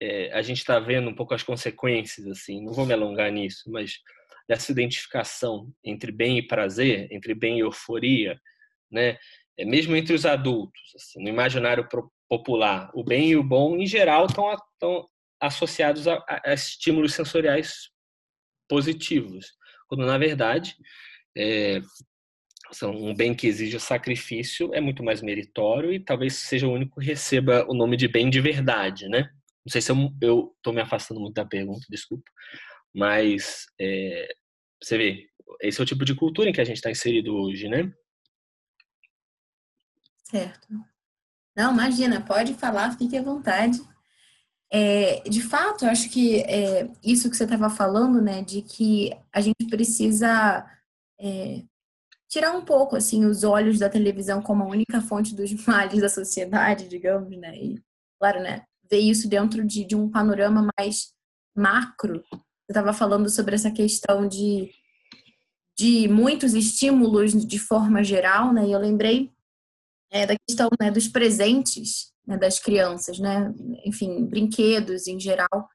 [0.00, 3.70] é, a gente está vendo um pouco as consequências, assim, não vou me alongar nisso,
[3.70, 3.98] mas
[4.48, 8.40] dessa identificação entre bem e prazer, entre bem e euforia,
[8.90, 9.18] né?
[9.56, 11.86] É, mesmo entre os adultos, assim, no imaginário
[12.28, 15.06] popular, o bem e o bom, em geral, estão,
[15.40, 17.90] associados a, a, estímulos sensoriais
[18.68, 19.52] positivos,
[19.88, 20.76] quando na verdade
[21.36, 21.80] é,
[22.72, 27.00] são um bem que exige sacrifício é muito mais meritório e talvez seja o único
[27.00, 29.30] que receba o nome de bem de verdade, né?
[29.64, 29.92] Não sei se
[30.22, 32.30] eu estou me afastando muito da pergunta, desculpa.
[32.94, 34.28] Mas é,
[34.82, 35.26] você vê,
[35.60, 37.92] esse é o tipo de cultura em que a gente está inserido hoje, né?
[40.24, 40.68] Certo.
[41.56, 43.78] Não, imagina, pode falar, fique à vontade.
[44.72, 49.10] É, de fato, eu acho que é, isso que você estava falando, né, de que
[49.32, 50.64] a gente precisa
[51.18, 51.64] é,
[52.28, 56.08] tirar um pouco, assim, os olhos da televisão como a única fonte dos males da
[56.08, 57.82] sociedade, digamos, né, e,
[58.18, 61.12] claro, né, ver isso dentro de, de um panorama mais
[61.54, 62.22] macro.
[62.30, 64.70] Você estava falando sobre essa questão de,
[65.78, 68.66] de muitos estímulos de forma geral, né?
[68.66, 69.30] E eu lembrei
[70.10, 73.52] é, da questão né, dos presentes né, das crianças, né?
[73.84, 75.68] Enfim, brinquedos em geral.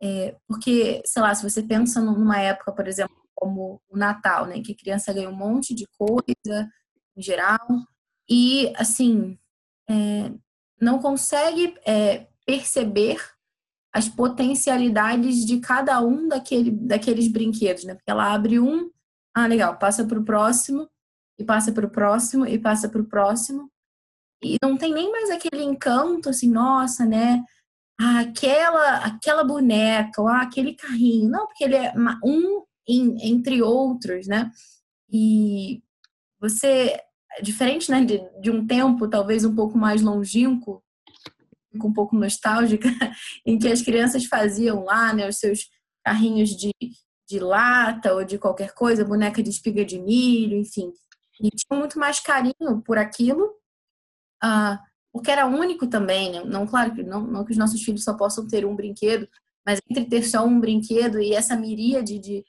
[0.00, 4.60] É, porque, sei lá, se você pensa numa época, por exemplo, como o Natal, né?
[4.60, 6.70] Que a criança ganha um monte de coisa
[7.16, 7.58] em geral
[8.28, 9.38] e, assim,
[9.88, 10.30] é,
[10.80, 13.20] não consegue é, perceber
[13.92, 17.94] as potencialidades de cada um daquele, daqueles brinquedos, né?
[17.94, 18.90] Porque ela abre um,
[19.34, 20.88] ah, legal, passa para o próximo,
[21.38, 23.70] e passa para o próximo, e passa para o próximo.
[24.42, 27.44] E não tem nem mais aquele encanto, assim, nossa, né?
[28.00, 31.28] Ah, aquela, aquela boneca, ou ah, aquele carrinho.
[31.28, 31.92] Não, porque ele é
[32.24, 34.50] um em, entre outros, né?
[35.10, 35.82] E
[36.40, 36.98] você,
[37.42, 40.82] diferente né, de, de um tempo talvez um pouco mais longínquo,
[41.86, 42.88] um pouco nostálgica,
[43.46, 45.68] em que as crianças faziam lá, né, os seus
[46.04, 46.72] carrinhos de,
[47.28, 50.92] de lata ou de qualquer coisa, boneca de espiga de milho, enfim.
[51.40, 53.44] E tinha muito mais carinho por aquilo,
[54.42, 54.78] uh,
[55.12, 56.44] porque era único também, né?
[56.44, 59.28] Não, claro que não, não que os nossos filhos só possam ter um brinquedo,
[59.64, 62.44] mas entre ter só um brinquedo e essa miríade de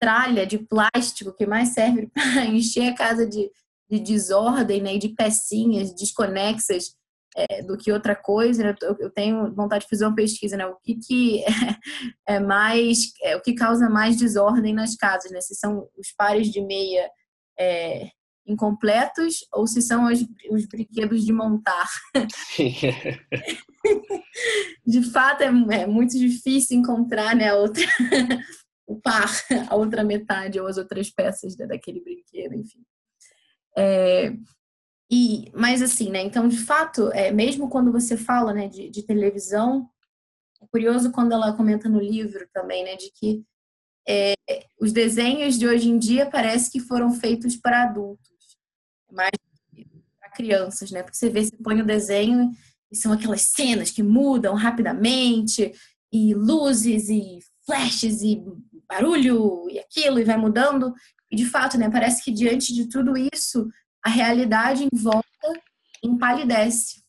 [0.00, 3.50] tralha de plástico que mais serve para encher a casa de,
[3.88, 6.96] de desordem, né, e de pecinhas desconexas
[7.36, 8.62] é, do que outra coisa.
[8.62, 8.74] Né?
[8.82, 10.66] Eu, eu, tenho vontade de fazer uma pesquisa, né?
[10.66, 11.46] O que, que é,
[12.36, 15.40] é mais, é, o que causa mais desordem nas casas, né?
[15.40, 17.10] Se são os pares de meia
[17.58, 18.08] é,
[18.46, 20.20] incompletos ou se são os,
[20.50, 21.88] os brinquedos de montar.
[24.86, 27.48] de fato, é, é, muito difícil encontrar, né?
[27.48, 27.82] A outra
[28.86, 29.30] o par,
[29.68, 32.84] a outra metade ou as outras peças daquele brinquedo, enfim.
[33.76, 34.32] É,
[35.10, 36.22] E, mas assim, né?
[36.22, 39.88] Então, de fato, é, mesmo quando você fala né, de, de televisão,
[40.62, 42.96] é curioso quando ela comenta no livro também, né?
[42.96, 43.44] De que
[44.08, 44.34] é,
[44.80, 48.58] os desenhos de hoje em dia parece que foram feitos para adultos,
[49.10, 49.30] mas
[50.18, 51.02] para crianças, né?
[51.02, 52.50] Porque você vê, você põe o desenho
[52.90, 55.72] e são aquelas cenas que mudam rapidamente,
[56.12, 58.40] e luzes, e flashes, e
[58.88, 60.94] barulho, e aquilo, e vai mudando.
[61.28, 61.90] E de fato, né?
[61.90, 63.68] Parece que diante de tudo isso,
[64.04, 65.24] a realidade em volta
[66.02, 67.02] empalidece.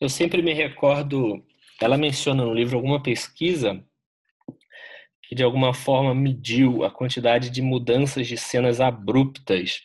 [0.00, 1.44] Eu sempre me recordo,
[1.80, 3.84] ela menciona no livro alguma pesquisa
[5.22, 9.82] que de alguma forma mediu a quantidade de mudanças de cenas abruptas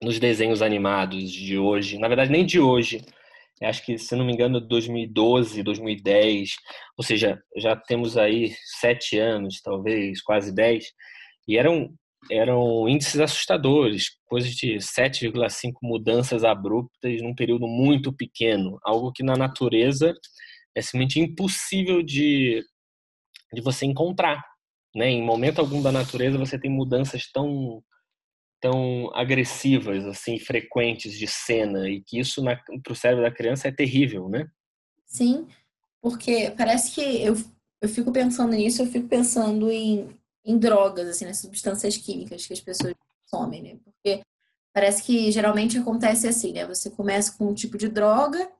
[0.00, 1.98] nos desenhos animados de hoje.
[1.98, 3.04] Na verdade, nem de hoje.
[3.60, 6.56] Acho que, se não me engano, 2012, 2010,
[6.96, 10.92] ou seja, já temos aí sete anos, talvez, quase dez,
[11.48, 11.92] e eram
[12.30, 19.36] eram índices assustadores, coisas de 7,5 mudanças abruptas num período muito pequeno, algo que na
[19.36, 20.14] natureza
[20.74, 22.62] é simplesmente impossível de,
[23.52, 24.42] de você encontrar.
[24.94, 25.10] Né?
[25.10, 27.82] Em momento algum da natureza você tem mudanças tão
[28.60, 32.42] tão agressivas, assim, frequentes de cena e que isso
[32.82, 34.46] para o cérebro da criança é terrível, né?
[35.04, 35.46] Sim,
[36.00, 37.36] porque parece que eu,
[37.82, 40.08] eu fico pensando nisso, eu fico pensando em
[40.44, 42.94] em drogas, assim, nas substâncias químicas que as pessoas
[43.30, 43.78] consomem, né?
[43.84, 44.22] Porque
[44.72, 46.66] parece que geralmente acontece assim, né?
[46.66, 48.50] Você começa com um tipo de droga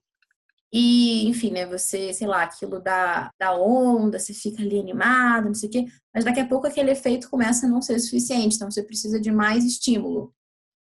[0.72, 1.66] e, enfim, né?
[1.66, 5.86] Você, sei lá, aquilo dá, dá onda, você fica ali animado, não sei o quê,
[6.12, 9.30] mas daqui a pouco aquele efeito começa a não ser suficiente, então você precisa de
[9.30, 10.34] mais estímulo.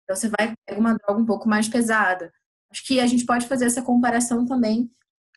[0.04, 2.32] Então você vai pegar uma droga um pouco mais pesada.
[2.72, 4.92] Acho que a gente pode fazer essa comparação também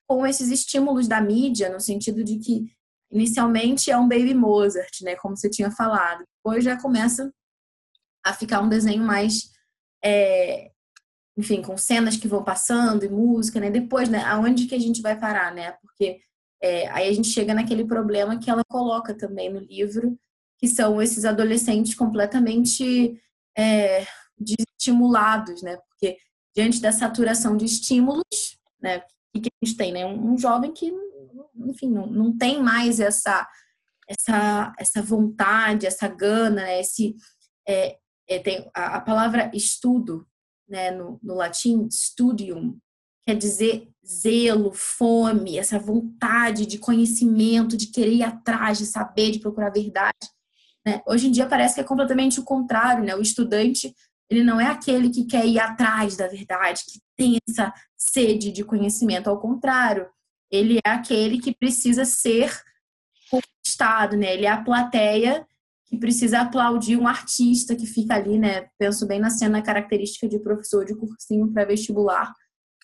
[0.06, 2.72] com esses estímulos da mídia, no sentido de que
[3.11, 5.16] Inicialmente é um Baby Mozart, né?
[5.16, 6.24] Como você tinha falado.
[6.36, 7.32] Depois já começa
[8.24, 9.50] a ficar um desenho mais,
[10.04, 10.70] é,
[11.36, 13.70] enfim, com cenas que vão passando e música, né?
[13.70, 14.22] Depois, né?
[14.24, 15.72] Aonde que a gente vai parar, né?
[15.82, 16.20] Porque
[16.62, 20.18] é, aí a gente chega naquele problema que ela coloca também no livro,
[20.58, 23.20] que são esses adolescentes completamente
[23.56, 24.06] é,
[24.38, 25.76] desestimulados, né?
[25.88, 26.18] Porque
[26.54, 29.02] diante da saturação de estímulos, né?
[29.34, 30.06] O que a gente tem, né?
[30.06, 30.92] Um jovem que
[31.66, 33.46] enfim, não, não tem mais essa,
[34.08, 37.16] essa, essa vontade, essa gana, esse,
[37.66, 37.96] é,
[38.28, 40.26] é, tem a, a, palavra estudo,
[40.68, 42.78] né, no, no latim, studium,
[43.26, 49.40] quer dizer zelo, fome, essa vontade de conhecimento, de querer ir atrás, de saber, de
[49.40, 50.28] procurar a verdade.
[50.86, 51.02] Né?
[51.06, 53.14] Hoje em dia parece que é completamente o contrário, né?
[53.14, 53.94] O estudante
[54.30, 58.64] ele não é aquele que quer ir atrás da verdade, que tem essa sede de
[58.64, 60.08] conhecimento, ao contrário,
[60.51, 62.51] ele é aquele que precisa ser
[63.30, 64.34] conquistado, né?
[64.34, 65.46] Ele é a plateia
[65.86, 68.68] que precisa aplaudir um artista que fica ali, né?
[68.78, 72.32] Penso bem na cena característica de professor de cursinho para vestibular,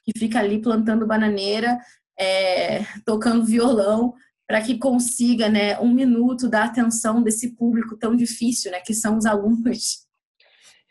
[0.04, 1.78] que fica ali plantando bananeira,
[2.18, 4.14] é, tocando violão,
[4.46, 9.18] para que consiga, né, um minuto da atenção desse público tão difícil, né, que são
[9.18, 10.06] os alunos.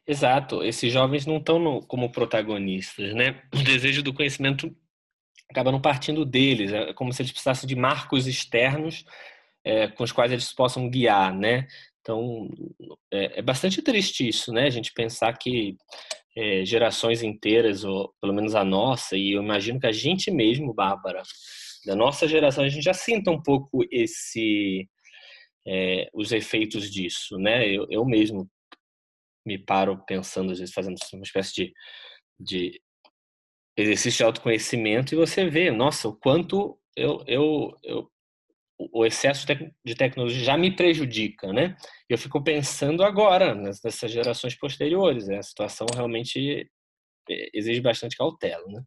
[0.06, 3.42] Exato, esses jovens não estão como protagonistas, né?
[3.54, 4.76] O desejo do conhecimento
[5.50, 9.06] acaba não partindo deles, é como se eles precisassem de marcos externos
[9.64, 11.68] é, com os quais eles possam guiar, né?
[12.02, 12.48] Então,
[13.12, 14.68] é, é, bastante triste isso, né?
[14.68, 15.76] A gente pensar que
[16.38, 20.74] é, gerações inteiras, ou pelo menos a nossa, e eu imagino que a gente mesmo,
[20.74, 21.24] Bárbara,
[21.86, 24.88] da nossa geração, a gente já sinta um pouco esse,
[25.68, 27.68] é, os efeitos disso, né?
[27.68, 28.48] Eu, eu mesmo
[29.46, 31.74] me paro pensando, às vezes, fazendo uma espécie de,
[32.40, 32.82] de
[33.78, 38.12] exercício de autoconhecimento e você vê, nossa, o quanto eu, eu, eu
[38.78, 39.46] o excesso
[39.86, 41.78] de tecnologia já me prejudica, né?
[42.10, 45.38] Eu fico pensando agora nessas gerações posteriores, né?
[45.38, 46.70] a situação realmente
[47.30, 48.84] é, exige bastante cautela, né?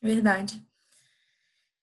[0.00, 0.62] Verdade.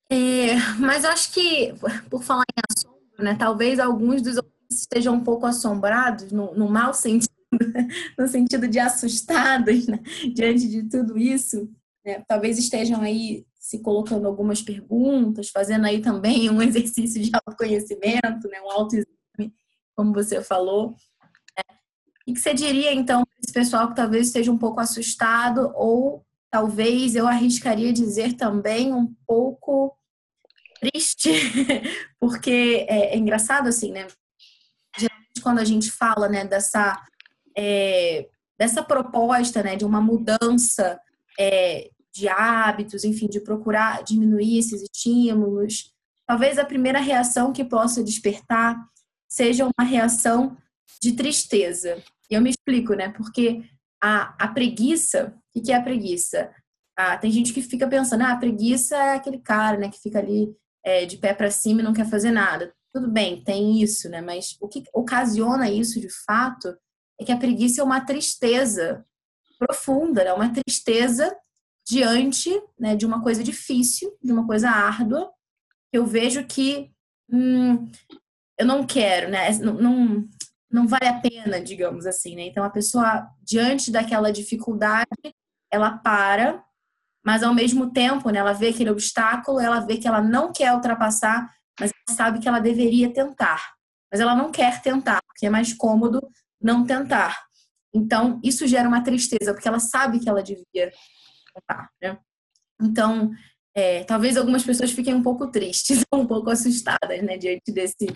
[0.09, 1.73] É, mas acho que,
[2.09, 3.35] por falar em assombro, né?
[3.35, 7.33] Talvez alguns dos ouvintes estejam um pouco assombrados, no, no mau sentido,
[8.17, 9.99] no sentido de assustados, né?
[10.33, 11.69] diante de tudo isso.
[12.05, 12.23] Né?
[12.27, 18.61] Talvez estejam aí se colocando algumas perguntas, fazendo aí também um exercício de autoconhecimento, né?
[18.61, 19.53] um autoexame,
[19.95, 20.95] como você falou.
[21.57, 21.77] Né?
[22.27, 26.25] O que você diria, então, para esse pessoal que talvez esteja um pouco assustado ou
[26.49, 29.95] talvez eu arriscaria dizer também um pouco
[30.81, 31.29] triste,
[32.19, 34.07] porque é, é, engraçado assim, né?
[34.97, 37.01] Geralmente quando a gente fala, né, dessa
[37.55, 38.27] é,
[38.57, 40.99] dessa proposta, né, de uma mudança
[41.39, 45.93] é, de hábitos, enfim, de procurar diminuir esses estímulos.
[46.27, 48.77] Talvez a primeira reação que possa despertar
[49.29, 50.57] seja uma reação
[51.01, 52.01] de tristeza.
[52.29, 53.09] E eu me explico, né?
[53.09, 53.63] Porque
[54.01, 56.51] a, a preguiça, o que é a preguiça?
[56.97, 60.19] Ah, tem gente que fica pensando, ah, a preguiça é aquele cara, né, que fica
[60.19, 60.53] ali
[60.83, 62.73] é, de pé para cima e não quer fazer nada.
[62.93, 64.21] Tudo bem, tem isso, né?
[64.21, 66.75] Mas o que ocasiona isso de fato
[67.19, 69.05] é que a preguiça é uma tristeza
[69.61, 70.33] profunda, né?
[70.33, 71.35] Uma tristeza
[71.87, 72.49] diante
[72.79, 75.31] né, de uma coisa difícil, de uma coisa árdua.
[75.93, 76.91] Eu vejo que
[77.29, 77.89] hum,
[78.57, 79.51] eu não quero, né?
[79.59, 80.29] Não, não,
[80.69, 82.43] não vale a pena, digamos assim, né?
[82.43, 85.35] Então a pessoa diante daquela dificuldade,
[85.71, 86.63] ela para
[87.23, 90.73] mas ao mesmo tempo, né, ela vê aquele obstáculo, ela vê que ela não quer
[90.73, 93.73] ultrapassar, mas ela sabe que ela deveria tentar.
[94.11, 96.19] Mas ela não quer tentar, porque é mais cômodo
[96.59, 97.37] não tentar.
[97.93, 100.91] Então, isso gera uma tristeza, porque ela sabe que ela devia
[101.53, 102.17] tentar, né?
[102.81, 103.31] Então,
[103.75, 108.07] é, talvez algumas pessoas fiquem um pouco tristes, um pouco assustadas, né, diante desse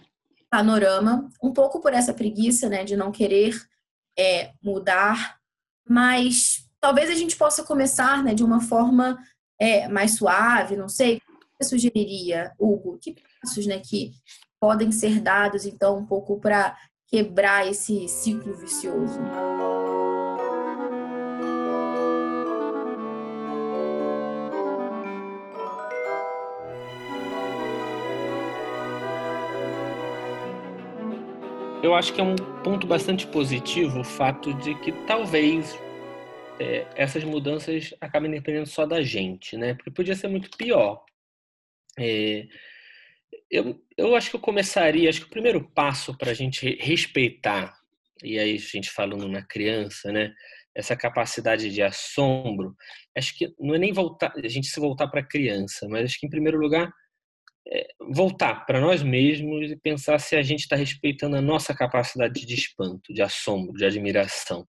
[0.50, 3.54] panorama, um pouco por essa preguiça, né, de não querer
[4.18, 5.38] é, mudar,
[5.88, 9.18] mas Talvez a gente possa começar né, de uma forma
[9.60, 11.20] é, mais suave, não sei.
[11.60, 13.00] Você sugeriria, Hugo?
[13.00, 14.12] Que passos né, que
[14.60, 16.78] podem ser dados, então, um pouco para
[17.16, 19.22] quebrar esse ciclo vicioso?
[31.82, 35.80] Eu acho que é um ponto bastante positivo o fato de que talvez
[36.60, 39.74] é, essas mudanças acabam dependendo só da gente, né?
[39.74, 41.06] Porque podia ser muito pior.
[41.98, 42.46] É,
[43.50, 47.78] eu, eu acho que eu começaria, acho que o primeiro passo para a gente respeitar,
[48.24, 50.34] e aí a gente falando na criança, né?
[50.74, 52.76] Essa capacidade de assombro,
[53.18, 56.20] acho que não é nem voltar, a gente se voltar para a criança, mas acho
[56.20, 56.92] que em primeiro lugar
[57.68, 62.46] é voltar para nós mesmos e pensar se a gente está respeitando a nossa capacidade
[62.46, 64.68] de espanto, de assombro, de admiração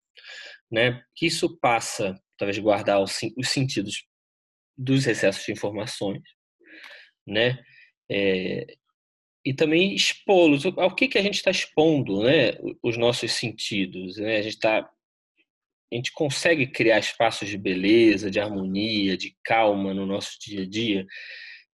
[0.72, 1.04] né?
[1.14, 4.06] Que isso passa, talvez, guardar os, os sentidos
[4.76, 6.22] dos excessos de informações,
[7.26, 7.62] né?
[8.12, 8.66] É,
[9.44, 10.66] e também expô-los.
[10.66, 12.52] Ao que, que a gente está expondo, né?
[12.82, 14.36] Os nossos sentidos, né?
[14.36, 14.88] A gente está
[15.92, 20.66] a gente consegue criar espaços de beleza, de harmonia, de calma no nosso dia a
[20.66, 21.06] dia,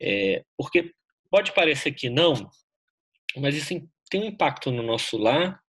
[0.00, 0.90] é, porque
[1.30, 2.32] pode parecer que não,
[3.36, 3.74] mas isso
[4.10, 5.60] tem um impacto no nosso lar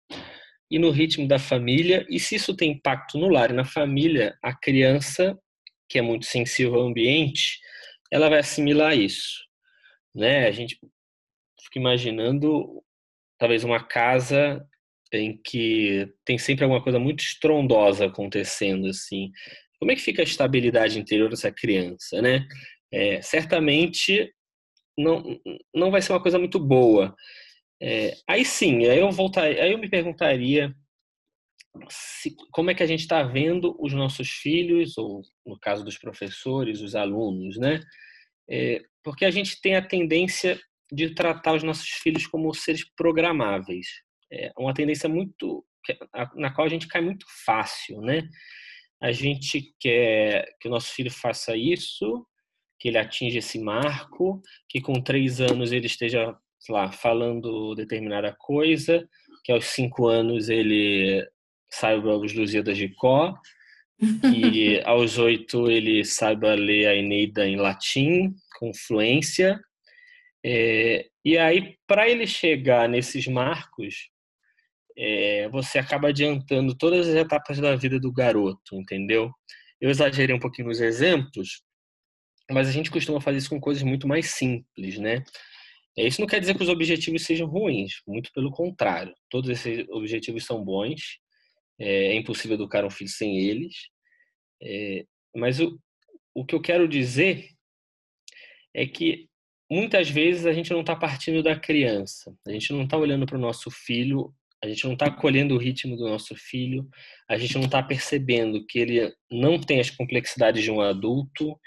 [0.71, 2.07] e no ritmo da família.
[2.09, 5.37] E se isso tem impacto no lar e na família, a criança,
[5.89, 7.59] que é muito sensível ao ambiente,
[8.13, 9.46] ela vai assimilar isso.
[10.17, 10.47] Né?
[10.47, 10.79] A gente
[11.63, 12.83] fica imaginando
[13.39, 14.67] talvez uma casa
[15.13, 19.31] em que tem sempre alguma coisa muito estrondosa acontecendo assim.
[19.79, 22.47] Como é que fica a estabilidade interior dessa criança, né?
[22.91, 24.33] É, certamente
[24.99, 25.39] não,
[25.75, 27.15] não vai ser uma coisa muito boa.
[27.81, 30.75] É, aí sim, aí eu voltar, aí eu me perguntaria
[31.91, 35.99] se, como é que a gente está vendo os nossos filhos, ou no caso dos
[35.99, 37.83] professores, os alunos, né?
[38.49, 40.59] É, porque a gente tem a tendência
[40.91, 43.87] de tratar os nossos filhos como seres programáveis.
[44.33, 45.65] É uma tendência muito
[46.35, 48.29] na qual a gente cai muito fácil, né?
[49.01, 52.27] A gente quer que o nosso filho faça isso,
[52.79, 56.37] que ele atinja esse marco, que com três anos ele esteja
[56.69, 59.07] lá, falando determinada coisa,
[59.45, 61.27] que aos cinco anos ele
[61.71, 63.35] saiba os Lusíadas de Có,
[63.99, 69.61] que aos oito ele saiba ler a Eneida em latim, com fluência.
[70.45, 74.11] É, e aí, para ele chegar nesses marcos,
[74.97, 79.31] é, você acaba adiantando todas as etapas da vida do garoto, entendeu?
[79.81, 81.63] Eu exagerei um pouquinho nos exemplos,
[82.51, 85.25] mas a gente costuma fazer isso com coisas muito mais simples, né?
[85.99, 89.15] É, isso não quer dizer que os objetivos sejam ruins, muito pelo contrário.
[89.31, 91.19] Todos esses objetivos são bons.
[91.79, 93.75] É, é impossível educar um filho sem eles.
[94.63, 95.05] É,
[95.35, 95.79] mas o,
[96.35, 97.49] o que eu quero dizer
[98.75, 99.29] é que
[99.71, 103.37] muitas vezes a gente não está partindo da criança, a gente não está olhando para
[103.37, 106.89] o nosso filho, a gente não está colhendo o ritmo do nosso filho,
[107.29, 111.59] a gente não está percebendo que ele não tem as complexidades de um adulto,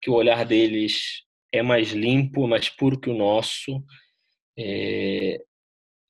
[0.00, 3.82] que o olhar deles é mais limpo, mais puro que o nosso.
[4.58, 5.38] É,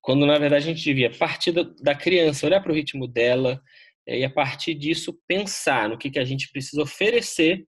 [0.04, 1.50] quando na verdade a gente devia partir
[1.80, 3.58] da criança, olhar para o ritmo dela
[4.06, 7.66] é, e a partir disso pensar no que, que a gente precisa oferecer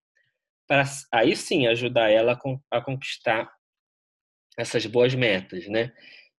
[0.69, 2.39] para aí sim ajudar ela
[2.71, 3.51] a conquistar
[4.59, 5.91] essas boas metas, né?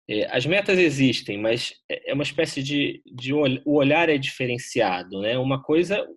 [0.08, 5.20] É, as metas existem, mas é, é uma espécie de, de o olhar é diferenciado,
[5.22, 5.36] né?
[5.40, 6.08] Uma coisa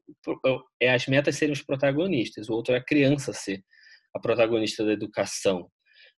[0.79, 3.65] é as metas serem os protagonistas, o outro é a criança ser
[4.15, 5.71] a protagonista da educação,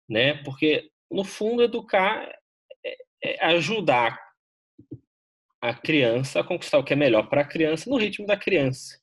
[0.09, 0.35] né?
[0.43, 2.29] Porque no fundo educar
[3.23, 4.19] é, ajudar
[5.61, 8.99] a criança a conquistar o que é melhor para a criança no ritmo da criança.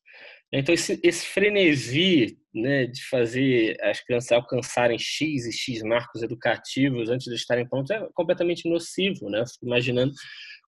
[0.51, 7.09] Então, esse, esse frenesi né, de fazer as crianças alcançarem X e X marcos educativos
[7.09, 9.29] antes de estarem prontos é completamente nocivo.
[9.29, 9.45] Né?
[9.45, 10.11] fico imaginando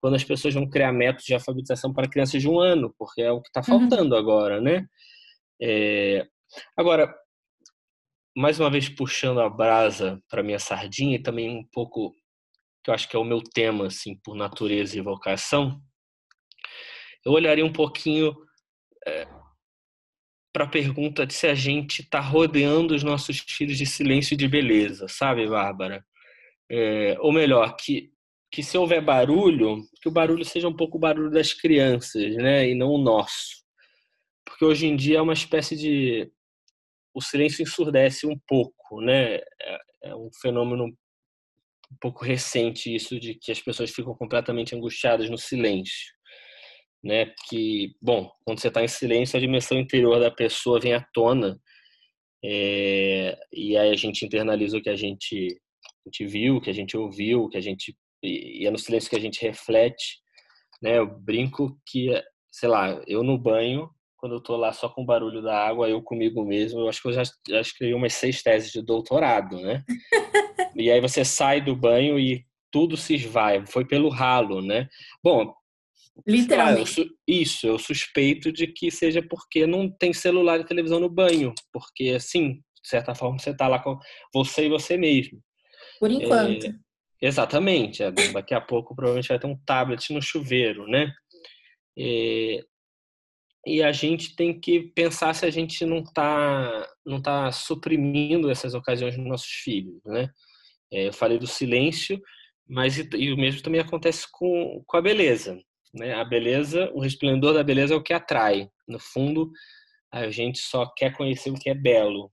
[0.02, 3.32] quando as pessoas vão criar métodos de alfabetização para crianças de um ano, porque é
[3.32, 3.80] o que está uhum.
[3.80, 4.22] faltando uhum.
[4.22, 4.62] agora.
[4.62, 4.86] Né?
[5.62, 6.28] É...
[6.78, 7.14] Agora,
[8.36, 12.14] mais uma vez puxando a brasa para minha sardinha e também um pouco
[12.84, 15.82] que eu acho que é o meu tema assim por natureza e vocação
[17.26, 18.36] eu olharia um pouquinho
[19.06, 19.28] é,
[20.54, 24.38] para a pergunta de se a gente está rodeando os nossos filhos de silêncio e
[24.38, 26.04] de beleza, sabe, Bárbara?
[26.72, 28.12] É, ou melhor, que,
[28.52, 32.70] que se houver barulho, que o barulho seja um pouco o barulho das crianças, né,
[32.70, 33.64] e não o nosso.
[34.46, 36.32] Porque hoje em dia é uma espécie de.
[37.14, 39.36] O silêncio ensurdece um pouco, né?
[39.36, 40.96] É, é um fenômeno
[41.92, 46.20] um pouco recente isso de que as pessoas ficam completamente angustiadas no silêncio
[47.04, 47.34] né?
[47.48, 51.60] Que, bom, quando você está em silêncio, a dimensão interior da pessoa vem à tona
[52.44, 55.60] é, e aí a gente internaliza o que a gente,
[56.06, 58.78] a gente viu, o que a gente ouviu, o que a gente e é no
[58.78, 60.20] silêncio que a gente reflete,
[60.82, 60.98] né?
[60.98, 62.10] Eu brinco que,
[62.52, 65.88] sei lá, eu no banho quando eu tô lá só com o barulho da água,
[65.88, 69.58] eu comigo mesmo, eu acho que eu já, já escrevi umas seis teses de doutorado,
[69.62, 69.86] né?
[70.80, 74.88] e aí você sai do banho e tudo se esvai, foi pelo ralo, né?
[75.24, 75.54] Bom,
[76.28, 77.02] Literalmente.
[77.02, 81.10] Ah, eu isso, eu suspeito de que seja porque não tem celular e televisão no
[81.10, 81.54] banho.
[81.72, 83.98] Porque, assim, de certa forma, você está lá com
[84.34, 85.42] você e você mesmo.
[86.00, 86.66] Por enquanto.
[86.66, 86.74] É,
[87.22, 88.04] exatamente.
[88.04, 91.12] É, daqui a pouco provavelmente vai ter um tablet no chuveiro, né?
[91.98, 92.64] É,
[93.66, 98.74] e a gente tem que pensar se a gente não está não tá suprimindo essas
[98.74, 100.30] ocasiões nos nossos filhos, né?
[100.92, 102.20] É, eu falei do silêncio,
[102.68, 105.60] mas e, e o mesmo também acontece com, com a beleza.
[105.94, 106.14] Né?
[106.14, 108.70] A beleza, o resplendor da beleza é o que atrai.
[108.88, 109.52] No fundo,
[110.12, 112.32] a gente só quer conhecer o que é belo.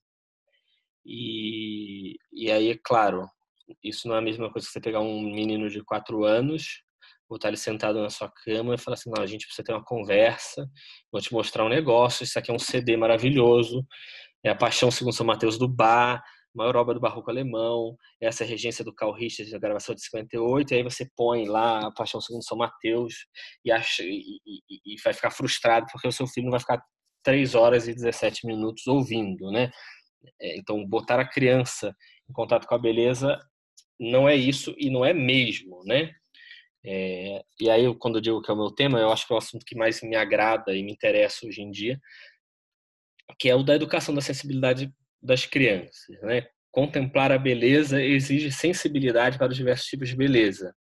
[1.05, 3.29] E, e aí, é claro,
[3.83, 6.83] isso não é a mesma coisa que você pegar um menino de quatro anos,
[7.29, 9.85] botar ele sentado na sua cama e falar assim: não, a gente precisa ter uma
[9.85, 10.69] conversa,
[11.11, 13.87] vou te mostrar um negócio, isso aqui é um CD maravilhoso,
[14.45, 16.23] é a Paixão segundo São Mateus do Bar,
[16.57, 20.77] maior obra do barroco alemão, essa regência do Carl Richter da gravação de 58, e
[20.77, 23.27] aí você põe lá a Paixão segundo São Mateus
[23.65, 26.83] e, acha, e, e, e vai ficar frustrado porque o seu filho não vai ficar
[27.23, 29.71] 3 horas e 17 minutos ouvindo, né?
[30.41, 31.95] É, então, botar a criança
[32.29, 33.39] em contato com a beleza
[33.99, 36.13] não é isso e não é mesmo, né?
[36.85, 39.37] É, e aí, quando eu digo que é o meu tema, eu acho que é
[39.37, 42.01] o assunto que mais me agrada e me interessa hoje em dia,
[43.41, 44.93] que é o da educação da sensibilidade
[45.23, 46.21] das crianças.
[46.23, 46.47] Né?
[46.71, 50.75] Contemplar a beleza exige sensibilidade para os diversos tipos de beleza.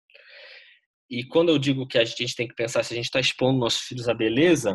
[1.09, 3.59] E quando eu digo que a gente tem que pensar se a gente está expondo
[3.59, 4.73] nossos filhos à beleza,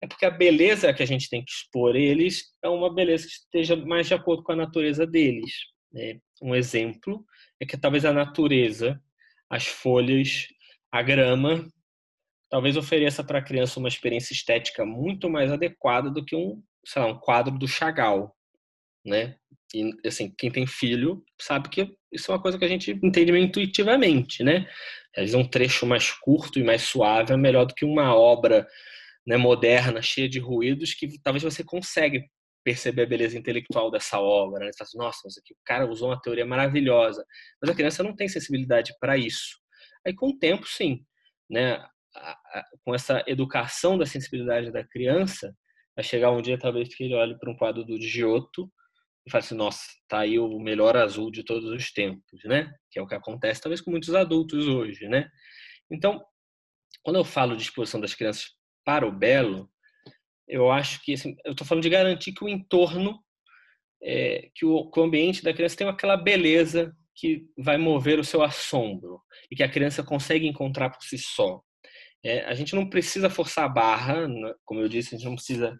[0.00, 3.32] é porque a beleza que a gente tem que expor eles é uma beleza que
[3.32, 5.52] esteja mais de acordo com a natureza deles.
[5.92, 6.18] Né?
[6.40, 7.24] Um exemplo
[7.60, 9.00] é que talvez a natureza,
[9.50, 10.46] as folhas,
[10.92, 11.68] a grama,
[12.48, 17.02] talvez ofereça para a criança uma experiência estética muito mais adequada do que um, sei
[17.02, 18.34] lá, um quadro do Chagall
[19.08, 19.36] né?
[19.74, 23.32] E, assim, quem tem filho sabe que isso é uma coisa que a gente entende
[23.32, 24.66] meio intuitivamente, né?
[25.16, 28.66] Às vezes um trecho mais curto e mais suave é melhor do que uma obra
[29.26, 32.24] né, moderna, cheia de ruídos, que talvez você consegue
[32.64, 34.64] perceber a beleza intelectual dessa obra.
[34.64, 34.72] Né?
[34.72, 37.24] Você fala assim, nossa, aqui o cara usou uma teoria maravilhosa.
[37.60, 39.58] Mas a criança não tem sensibilidade para isso.
[40.06, 41.04] Aí, com o tempo, sim.
[41.50, 41.82] Né?
[42.84, 45.54] com essa educação da sensibilidade da criança,
[45.94, 48.70] vai chegar um dia, talvez, que ele olhe para um quadro do Giotto
[49.28, 52.72] e fala assim, nossa, tá aí o melhor azul de todos os tempos, né?
[52.90, 55.28] Que é o que acontece talvez com muitos adultos hoje, né?
[55.90, 56.24] Então,
[57.02, 58.46] quando eu falo de exposição das crianças
[58.84, 59.70] para o belo,
[60.48, 63.18] eu acho que assim, eu estou falando de garantir que o entorno,
[64.02, 68.24] é, que, o, que o ambiente da criança tem aquela beleza que vai mover o
[68.24, 69.20] seu assombro
[69.50, 71.60] e que a criança consegue encontrar por si só.
[72.24, 74.54] É, a gente não precisa forçar a barra, né?
[74.64, 75.78] como eu disse, a gente não precisa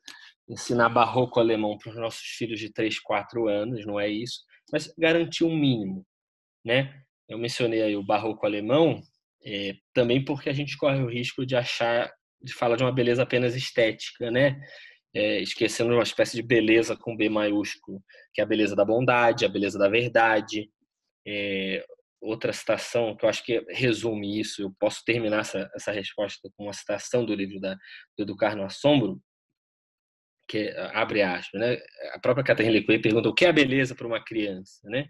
[0.49, 4.40] ensinar barroco alemão para os nossos filhos de 3, 4 anos, não é isso,
[4.72, 6.07] mas garantir um mínimo,
[6.64, 7.03] né?
[7.28, 9.01] Eu mencionei o barroco alemão,
[9.44, 12.11] é, também porque a gente corre o risco de achar,
[12.42, 14.59] de falar de uma beleza apenas estética, né?
[15.14, 19.44] É, esquecendo uma espécie de beleza com B maiúsculo, que é a beleza da bondade,
[19.44, 20.70] a beleza da verdade.
[21.26, 21.84] É,
[22.20, 26.64] outra citação que eu acho que resume isso, eu posso terminar essa, essa resposta com
[26.64, 27.74] uma citação do livro da,
[28.16, 29.20] do Educar no Assombro,
[30.49, 31.78] que abre aspas, né?
[32.14, 35.07] A própria Catherine Lecoy pergunta o que é beleza para uma criança, né?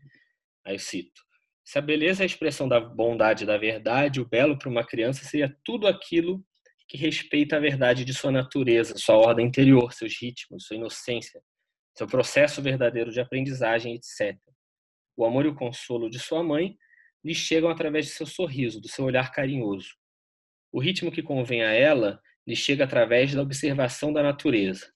[0.66, 1.22] Aí eu cito:
[1.64, 5.24] Se a beleza é a expressão da bondade, da verdade, o belo para uma criança
[5.24, 6.44] seria tudo aquilo
[6.88, 11.40] que respeita a verdade de sua natureza, sua ordem interior, seus ritmos, sua inocência,
[11.96, 14.36] seu processo verdadeiro de aprendizagem, etc.
[15.16, 16.76] O amor e o consolo de sua mãe
[17.24, 19.90] lhe chegam através de seu sorriso, do seu olhar carinhoso.
[20.72, 24.90] O ritmo que convém a ela lhe chega através da observação da natureza.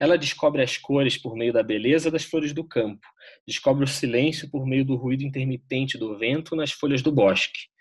[0.00, 3.06] Ela descobre as cores por meio da beleza das flores do campo,
[3.46, 7.72] descobre o silêncio por meio do ruído intermitente do vento nas folhas do bosque.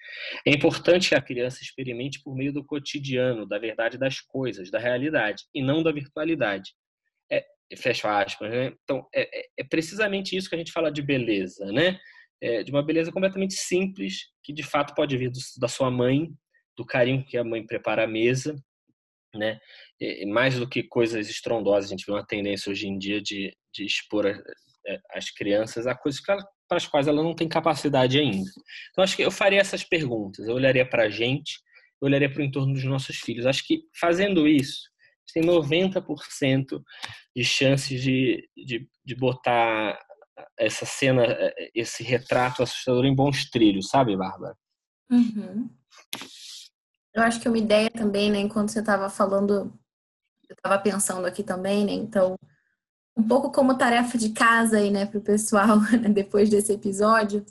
[0.46, 4.80] É importante que a criança experimente por meio do cotidiano, da verdade das coisas, da
[4.80, 6.74] realidade, e não da virtualidade.
[7.32, 7.46] É,
[8.04, 8.74] aspas, né?
[8.84, 12.00] Então, é, é, é precisamente isso que a gente fala de beleza, né?
[12.42, 16.30] É, de uma beleza completamente simples, que de fato pode vir do, da sua mãe,
[16.76, 18.56] do carinho que a mãe prepara a mesa,
[19.36, 19.60] né?
[20.00, 23.56] E, mais do que coisas estrondosas, a gente vê uma tendência hoje em dia de,
[23.74, 27.48] de expor é, as crianças a coisas que ela, para as quais ela não tem
[27.48, 28.50] capacidade ainda.
[28.90, 30.48] Então, acho que eu faria essas perguntas.
[30.48, 31.60] Eu olharia para a gente,
[32.02, 33.46] eu olharia para o entorno dos nossos filhos.
[33.46, 34.82] Acho que fazendo isso,
[35.34, 36.82] tem 90%
[37.36, 40.00] de chances de, de, de botar
[40.58, 41.26] essa cena,
[41.74, 44.56] esse retrato assustador em bons trilhos, sabe, Bárbara?
[45.10, 45.70] Uhum.
[47.14, 49.74] Eu acho que uma ideia também, né, enquanto você estava falando,
[50.50, 52.38] eu estava pensando aqui também, né, então
[53.18, 57.46] um pouco como tarefa de casa aí, né, para o pessoal, né, depois desse episódio.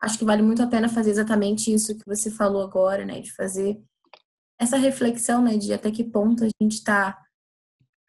[0.00, 3.32] Acho que vale muito a pena fazer exatamente isso que você falou agora, né, de
[3.32, 3.80] fazer
[4.58, 7.18] essa reflexão, né, de até que ponto a gente está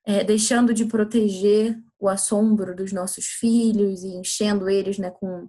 [0.05, 5.47] é, deixando de proteger o assombro dos nossos filhos e enchendo eles, né, com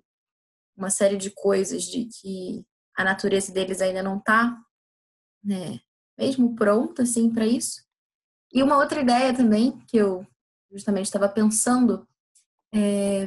[0.77, 2.65] uma série de coisas de que
[2.97, 4.57] a natureza deles ainda não está,
[5.43, 5.81] né,
[6.19, 7.85] mesmo pronta, assim, para isso.
[8.53, 10.27] E uma outra ideia também que eu
[10.71, 12.07] justamente estava pensando,
[12.75, 13.27] é,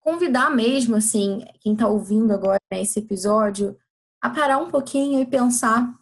[0.00, 3.78] convidar mesmo, assim, quem está ouvindo agora né, esse episódio,
[4.20, 5.96] a parar um pouquinho e pensar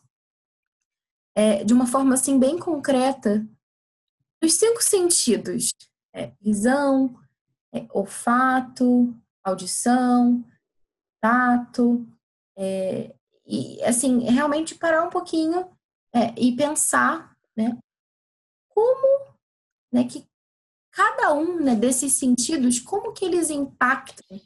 [1.34, 3.46] é, de uma forma, assim, bem concreta,
[4.42, 5.70] os cinco sentidos,
[6.14, 7.18] é, visão,
[7.74, 9.14] é, olfato,
[9.44, 10.44] audição,
[11.20, 12.06] tato,
[13.46, 15.68] e, assim, realmente parar um pouquinho
[16.14, 17.76] é, e pensar, né,
[18.68, 19.34] como
[19.92, 20.26] né, que
[20.90, 24.40] cada um né, desses sentidos, como que eles impactam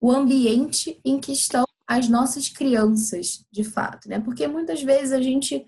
[0.00, 4.20] o ambiente em que estão as nossas crianças, de fato, né?
[4.20, 5.64] Porque muitas vezes a gente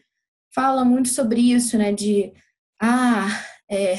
[0.52, 1.92] fala muito sobre isso, né?
[1.92, 2.32] De,
[2.80, 3.28] ah,
[3.70, 3.94] é,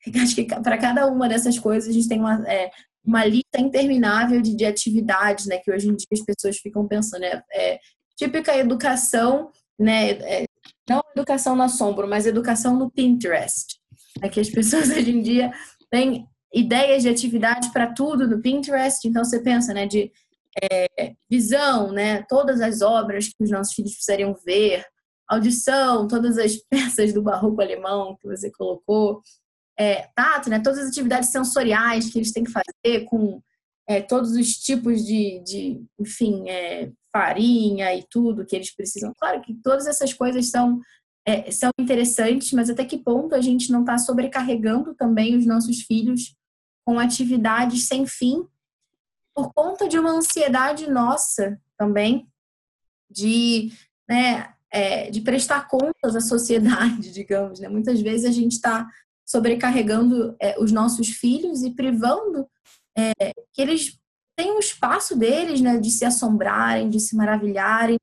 [0.22, 2.70] acho que para cada uma dessas coisas a gente tem uma, é,
[3.04, 5.58] uma lista interminável de, de, atividades, né?
[5.58, 7.42] Que hoje em dia as pessoas ficam pensando, né?
[7.52, 7.78] É,
[8.18, 10.10] típica educação, né?
[10.10, 10.44] É,
[10.90, 13.78] não educação no assombro, mas educação no Pinterest,
[14.20, 15.52] é que as pessoas hoje em dia
[15.90, 20.10] têm ideias de atividade para tudo no Pinterest, então você pensa, né, de
[20.62, 24.84] é, visão, né, todas as obras que os nossos filhos precisariam ver,
[25.28, 29.22] audição, todas as peças do barroco alemão que você colocou,
[29.78, 33.40] é, tato, né, todas as atividades sensoriais que eles têm que fazer com
[33.88, 39.14] é, todos os tipos de, de enfim, é, farinha e tudo que eles precisam.
[39.18, 40.80] Claro que todas essas coisas são
[41.24, 45.82] é, são interessantes, mas até que ponto a gente não está sobrecarregando também os nossos
[45.82, 46.34] filhos
[46.86, 48.46] com atividades sem fim,
[49.34, 52.26] por conta de uma ansiedade nossa também,
[53.10, 53.70] de,
[54.08, 57.60] né, é, de prestar contas à sociedade, digamos.
[57.60, 57.68] Né?
[57.68, 58.88] Muitas vezes a gente está
[59.26, 62.48] sobrecarregando é, os nossos filhos e privando
[62.98, 63.98] é, que eles
[64.36, 67.98] tenham o espaço deles, né, de se assombrarem, de se maravilharem,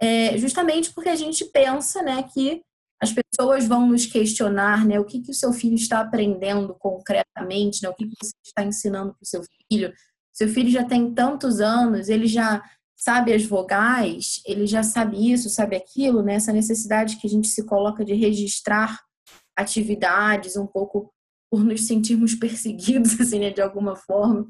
[0.00, 2.62] é, justamente porque a gente pensa né, que
[3.00, 7.82] as pessoas vão nos questionar né, o que, que o seu filho está aprendendo concretamente,
[7.82, 9.92] né, o que, que você está ensinando para o seu filho.
[10.32, 12.62] Seu filho já tem tantos anos, ele já
[12.96, 16.34] sabe as vogais, ele já sabe isso, sabe aquilo, né?
[16.34, 19.00] essa necessidade que a gente se coloca de registrar
[19.56, 21.12] atividades um pouco
[21.50, 24.48] por nos sentirmos perseguidos, assim, né, de alguma forma,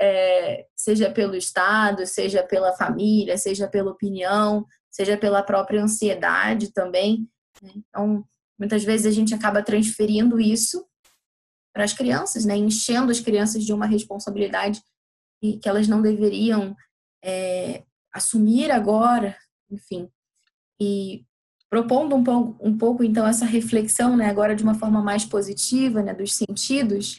[0.00, 7.28] é, seja pelo Estado, seja pela família, seja pela opinião, seja pela própria ansiedade também.
[7.62, 7.72] Né?
[7.76, 8.24] Então,
[8.58, 10.86] muitas vezes a gente acaba transferindo isso
[11.72, 12.56] para as crianças, né?
[12.56, 14.82] enchendo as crianças de uma responsabilidade
[15.40, 16.76] que elas não deveriam
[17.24, 19.36] é, assumir agora,
[19.70, 20.10] enfim.
[20.78, 21.24] E
[21.70, 26.02] propondo um pouco, um pouco, então, essa reflexão, né, agora de uma forma mais positiva,
[26.02, 27.16] né, dos sentidos,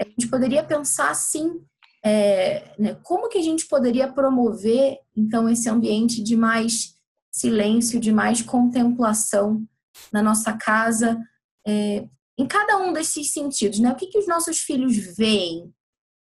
[0.00, 1.60] a gente poderia pensar, sim,
[2.02, 6.94] é, né, como que a gente poderia promover, então, esse ambiente de mais
[7.30, 9.62] silêncio, de mais contemplação
[10.10, 11.18] na nossa casa,
[11.66, 13.92] é, em cada um desses sentidos, né?
[13.92, 15.70] O que, que os nossos filhos veem?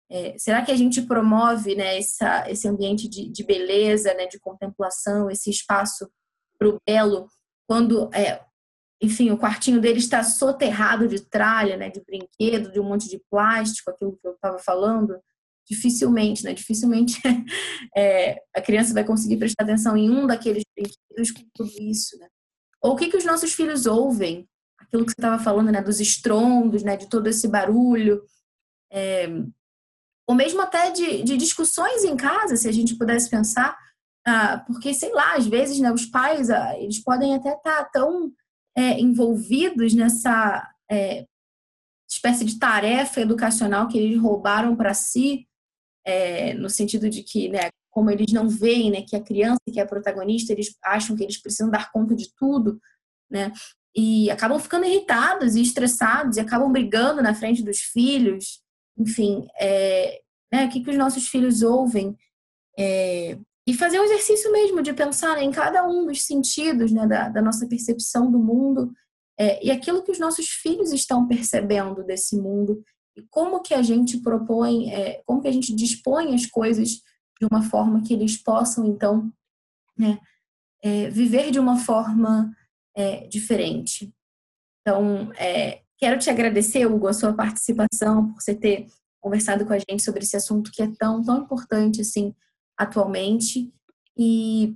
[0.09, 4.37] É, será que a gente promove né, essa, esse ambiente de, de beleza, né, de
[4.37, 6.09] contemplação, esse espaço
[6.59, 7.27] para o belo,
[7.71, 8.43] quando, é,
[9.01, 13.17] enfim, o quartinho dele está soterrado de tralha, né, de brinquedo, de um monte de
[13.31, 15.17] plástico, aquilo que eu estava falando?
[15.65, 16.53] Dificilmente, né?
[16.53, 17.21] Dificilmente
[17.95, 22.27] é, a criança vai conseguir prestar atenção em um daqueles brinquedos com tudo isso, né?
[22.81, 24.45] Ou o que, que os nossos filhos ouvem?
[24.77, 25.81] Aquilo que você estava falando, né?
[25.81, 26.97] Dos estrondos, né?
[26.97, 28.21] De todo esse barulho.
[28.91, 29.29] É,
[30.27, 33.77] ou mesmo até de, de, discussões em casa, se a gente pudesse pensar,
[34.25, 37.85] ah, porque sei lá, às vezes, né, os pais, ah, eles podem até estar tá
[37.85, 38.31] tão
[38.75, 41.25] é, envolvidos nessa é,
[42.09, 45.47] espécie de tarefa educacional que eles roubaram para si,
[46.05, 49.79] é, no sentido de que, né, como eles não veem, né, que a criança que
[49.79, 52.79] é a protagonista, eles acham que eles precisam dar conta de tudo,
[53.29, 53.51] né,
[53.95, 58.61] e acabam ficando irritados e estressados e acabam brigando na frente dos filhos,
[58.97, 62.15] enfim, é, né, o que, que os nossos filhos ouvem,
[62.77, 63.37] é,
[63.71, 67.29] e fazer um exercício mesmo de pensar né, em cada um dos sentidos né, da,
[67.29, 68.91] da nossa percepção do mundo
[69.39, 72.83] é, e aquilo que os nossos filhos estão percebendo desse mundo
[73.15, 77.01] e como que a gente propõe, é, como que a gente dispõe as coisas
[77.39, 79.31] de uma forma que eles possam então
[79.97, 80.19] né,
[80.83, 82.53] é, viver de uma forma
[82.93, 84.13] é, diferente.
[84.81, 88.87] Então, é, quero te agradecer, Hugo, a sua participação, por você ter
[89.21, 92.35] conversado com a gente sobre esse assunto que é tão, tão importante assim
[92.77, 93.73] atualmente.
[94.17, 94.75] E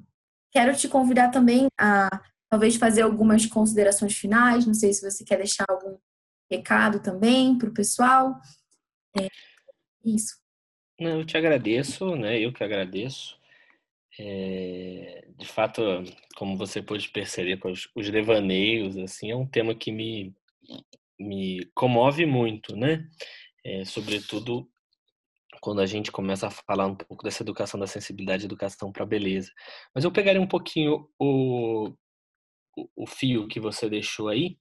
[0.51, 2.09] quero te convidar também a
[2.49, 4.65] talvez fazer algumas considerações finais.
[4.65, 5.97] Não sei se você quer deixar algum
[6.49, 8.39] recado também para o pessoal.
[9.19, 9.27] É,
[10.03, 10.37] isso.
[10.99, 12.39] Não, eu te agradeço, né?
[12.39, 13.37] Eu que agradeço.
[14.17, 15.81] É, de fato,
[16.37, 20.33] como você pode perceber com os, os devaneios, assim, é um tema que me,
[21.19, 23.09] me comove muito, né?
[23.63, 24.69] É, sobretudo
[25.65, 29.51] quando a gente começa a falar um pouco dessa educação da sensibilidade, educação para beleza.
[29.95, 31.91] Mas eu pegaria um pouquinho o,
[32.95, 34.59] o fio que você deixou aí.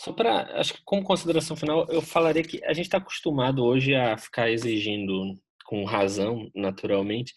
[0.00, 3.94] Só para, acho que como consideração final, eu falaria que a gente está acostumado hoje
[3.94, 7.34] a ficar exigindo, com razão, naturalmente,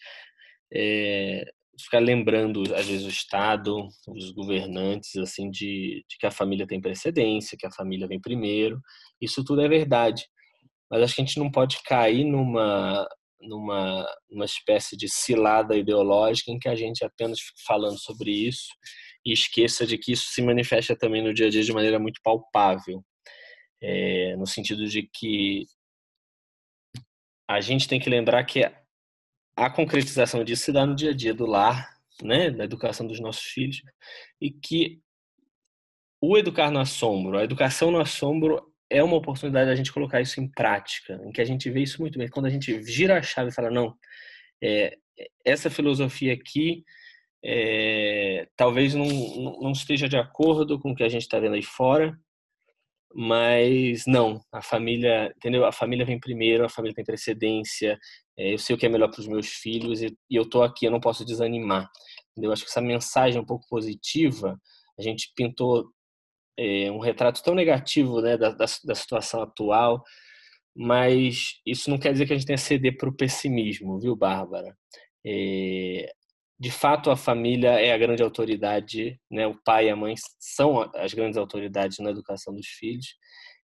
[0.72, 1.44] é,
[1.78, 6.80] ficar lembrando, às vezes, o Estado, os governantes, assim, de, de que a família tem
[6.80, 8.80] precedência, que a família vem primeiro.
[9.20, 10.26] Isso tudo é verdade
[10.90, 13.06] mas acho que a gente não pode cair numa
[13.40, 18.68] numa uma espécie de cilada ideológica em que a gente apenas fica falando sobre isso
[19.24, 22.20] e esqueça de que isso se manifesta também no dia a dia de maneira muito
[22.22, 23.04] palpável,
[23.80, 25.66] é, no sentido de que
[27.48, 28.62] a gente tem que lembrar que
[29.56, 31.88] a concretização disso se dá no dia a dia do lar,
[32.22, 33.82] né, da educação dos nossos filhos,
[34.40, 35.00] e que
[36.20, 40.40] o educar no assombro, a educação no assombro é uma oportunidade da gente colocar isso
[40.40, 42.28] em prática, em que a gente vê isso muito bem.
[42.28, 43.94] Quando a gente gira a chave e fala, não,
[44.62, 44.96] é,
[45.44, 46.84] essa filosofia aqui
[47.44, 51.62] é, talvez não, não esteja de acordo com o que a gente está vendo aí
[51.62, 52.18] fora,
[53.14, 55.64] mas não, a família, entendeu?
[55.64, 57.98] A família vem primeiro, a família tem precedência,
[58.36, 60.62] é, eu sei o que é melhor para os meus filhos e, e eu estou
[60.62, 61.88] aqui, eu não posso desanimar.
[62.32, 62.52] Entendeu?
[62.52, 64.58] Acho que essa mensagem um pouco positiva,
[64.98, 65.90] a gente pintou
[66.58, 70.02] é, um retrato tão negativo né, da, da, da, situação atual,
[70.74, 74.16] mas isso não quer dizer que a gente tenha que ceder para o pessimismo, viu,
[74.16, 74.76] Bárbara?
[75.24, 76.10] É,
[76.58, 79.46] de fato, a família é a grande autoridade, né?
[79.46, 83.06] o pai e a mãe são as grandes autoridades na educação dos filhos.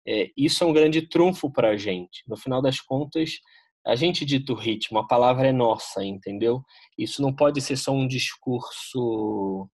[0.05, 2.23] É, isso é um grande trunfo para a gente.
[2.27, 3.39] No final das contas,
[3.85, 6.61] a gente dita o ritmo, a palavra é nossa, entendeu?
[6.97, 9.69] Isso não pode ser só um discurso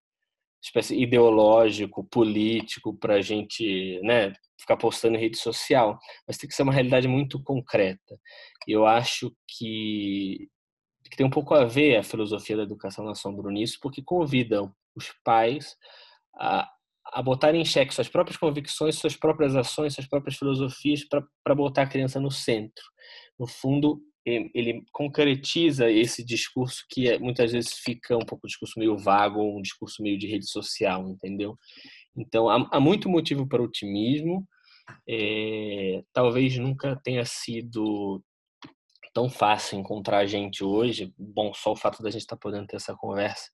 [0.68, 5.98] espécie ideológico, político, para a gente né, ficar postando em rede social,
[6.28, 8.20] mas tem que ser uma realidade muito concreta.
[8.68, 10.50] Eu acho que,
[11.10, 14.74] que tem um pouco a ver a filosofia da educação na Sombra nisso, porque convidam
[14.96, 15.76] os pais
[16.36, 16.70] a,
[17.14, 21.84] a botar em xeque suas próprias convicções, suas próprias ações, suas próprias filosofias para botar
[21.84, 22.84] a criança no centro.
[23.40, 24.02] No fundo,
[24.54, 29.42] ele concretiza esse discurso que é, muitas vezes fica um pouco um discurso meio vago,
[29.42, 31.58] um discurso meio de rede social, entendeu?
[32.16, 34.46] Então há, há muito motivo para otimismo.
[35.08, 38.22] É, talvez nunca tenha sido
[39.14, 41.14] tão fácil encontrar gente hoje.
[41.18, 43.50] Bom, só o fato da gente estar tá podendo ter essa conversa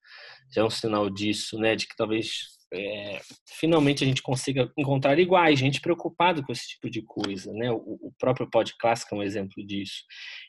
[0.52, 1.76] já é um sinal disso, né?
[1.76, 6.90] De que talvez é, finalmente a gente consiga encontrar iguais, gente preocupado com esse tipo
[6.90, 7.72] de coisa, né?
[7.72, 10.04] O, o próprio Pod Clássico é um exemplo disso.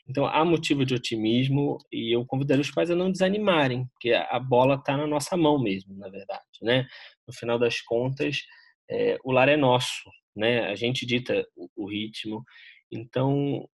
[0.09, 4.39] Então há motivo de otimismo e eu convidaria os pais a não desanimarem, porque a
[4.39, 6.87] bola está na nossa mão mesmo, na verdade, né?
[7.27, 8.39] No final das contas,
[8.89, 10.65] é, o lar é nosso, né?
[10.65, 12.43] A gente dita o, o ritmo,
[12.91, 13.67] então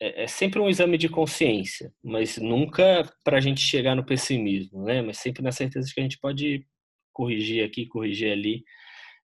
[0.00, 4.84] é, é sempre um exame de consciência, mas nunca para a gente chegar no pessimismo,
[4.84, 5.02] né?
[5.02, 6.64] Mas sempre na certeza que a gente pode
[7.16, 8.62] corrigir aqui, corrigir ali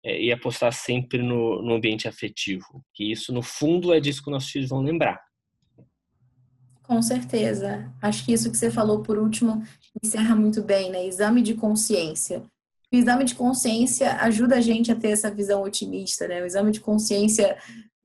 [0.05, 2.85] é, e apostar sempre no, no ambiente afetivo.
[2.95, 5.21] Que isso, no fundo, é disso que nossos filhos vão lembrar.
[6.85, 7.93] Com certeza.
[8.01, 9.63] Acho que isso que você falou por último
[10.03, 11.05] encerra muito bem, né?
[11.05, 12.45] Exame de consciência.
[12.93, 16.43] O exame de consciência ajuda a gente a ter essa visão otimista, né?
[16.43, 17.57] O exame de consciência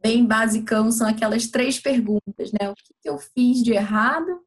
[0.02, 2.70] bem basicão são aquelas três perguntas, né?
[2.70, 4.32] O que eu fiz de errado?
[4.32, 4.42] O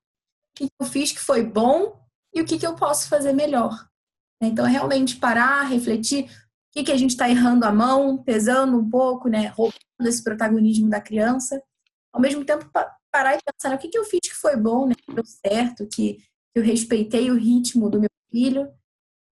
[0.55, 1.99] que eu fiz que foi bom?
[2.35, 3.89] E o que eu posso fazer melhor?
[4.41, 6.29] Então, é realmente parar, refletir o
[6.73, 9.49] que, que a gente está errando a mão, pesando um pouco, né?
[9.49, 11.61] Roubando esse protagonismo da criança.
[12.13, 12.71] Ao mesmo tempo,
[13.11, 14.95] parar e pensar o que, que eu fiz que foi bom, né?
[14.95, 16.19] Que deu certo, que,
[16.59, 18.69] eu respeitei o ritmo do meu filho.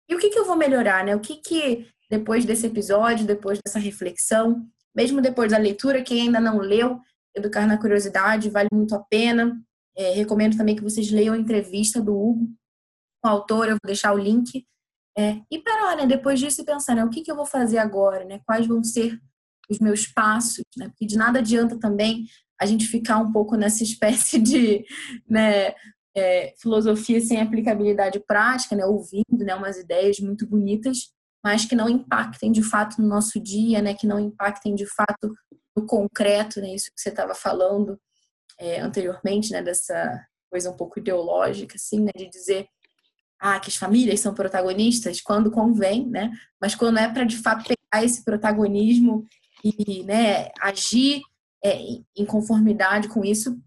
[0.07, 1.15] E o que, que eu vou melhorar, né?
[1.15, 6.39] O que, que depois desse episódio, depois dessa reflexão, mesmo depois da leitura, quem ainda
[6.39, 6.99] não leu,
[7.35, 9.59] Educar na Curiosidade, vale muito a pena.
[9.97, 12.47] É, recomendo também que vocês leiam a entrevista do Hugo
[13.21, 14.65] com o autor, eu vou deixar o link.
[15.17, 16.05] É, e parar, né?
[16.05, 17.05] Depois disso, pensar, né?
[17.05, 18.41] O que, que eu vou fazer agora, né?
[18.45, 19.19] Quais vão ser
[19.69, 20.89] os meus passos, né?
[20.89, 22.25] Porque de nada adianta também
[22.59, 24.85] a gente ficar um pouco nessa espécie de
[25.29, 25.73] né,
[26.15, 31.09] é, filosofia sem aplicabilidade prática, né, ouvindo né, umas ideias muito bonitas,
[31.43, 35.33] mas que não impactem de fato no nosso dia, né, que não impactem de fato
[35.75, 37.99] no concreto, né, isso que você estava falando
[38.57, 42.67] é, anteriormente, né, dessa coisa um pouco ideológica, assim, né, de dizer
[43.39, 47.63] ah, que as famílias são protagonistas quando convém, né, mas quando é para de fato
[47.63, 49.25] pegar esse protagonismo
[49.63, 51.21] e né, agir
[51.63, 51.79] é,
[52.15, 53.59] em conformidade com isso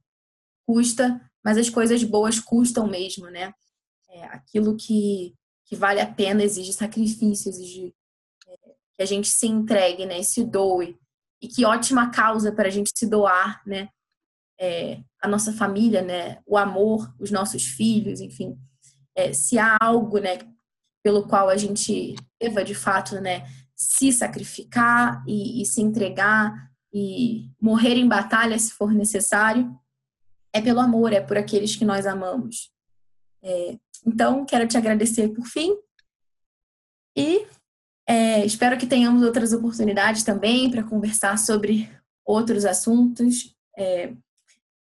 [0.69, 3.55] custa, mas as coisas boas custam mesmo, né?
[4.11, 7.95] É, aquilo que, que vale a pena exige sacrifício, exige
[8.47, 8.57] é,
[8.97, 10.23] que a gente se entregue, né?
[10.23, 10.99] Se doe.
[11.41, 13.89] E que ótima causa para a gente se doar, né?
[14.61, 16.39] É, a nossa família, né?
[16.47, 18.59] O amor, os nossos filhos, enfim.
[19.19, 20.39] É, se há algo, né?
[21.03, 23.45] Pelo qual a gente deva, de fato, né?
[23.75, 29.77] Se sacrificar e, e se entregar e morrer em batalha se for necessário,
[30.53, 32.73] é pelo amor, é por aqueles que nós amamos.
[33.43, 35.77] É, então, quero te agradecer por fim
[37.17, 37.45] e
[38.07, 41.91] é, espero que tenhamos outras oportunidades também para conversar sobre
[42.25, 43.53] outros assuntos.
[43.77, 44.13] É,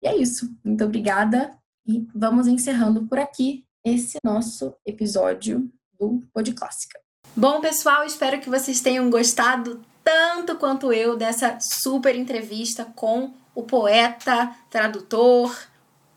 [0.02, 0.54] e é isso.
[0.62, 6.98] Muito obrigada e vamos encerrando por aqui esse nosso episódio do Pod Clássica.
[7.36, 13.62] Bom, pessoal, espero que vocês tenham gostado tanto quanto eu dessa super entrevista com o
[13.62, 15.54] poeta, tradutor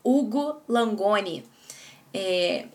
[0.02, 1.44] Hugo Langoni.
[2.12, 2.66] É,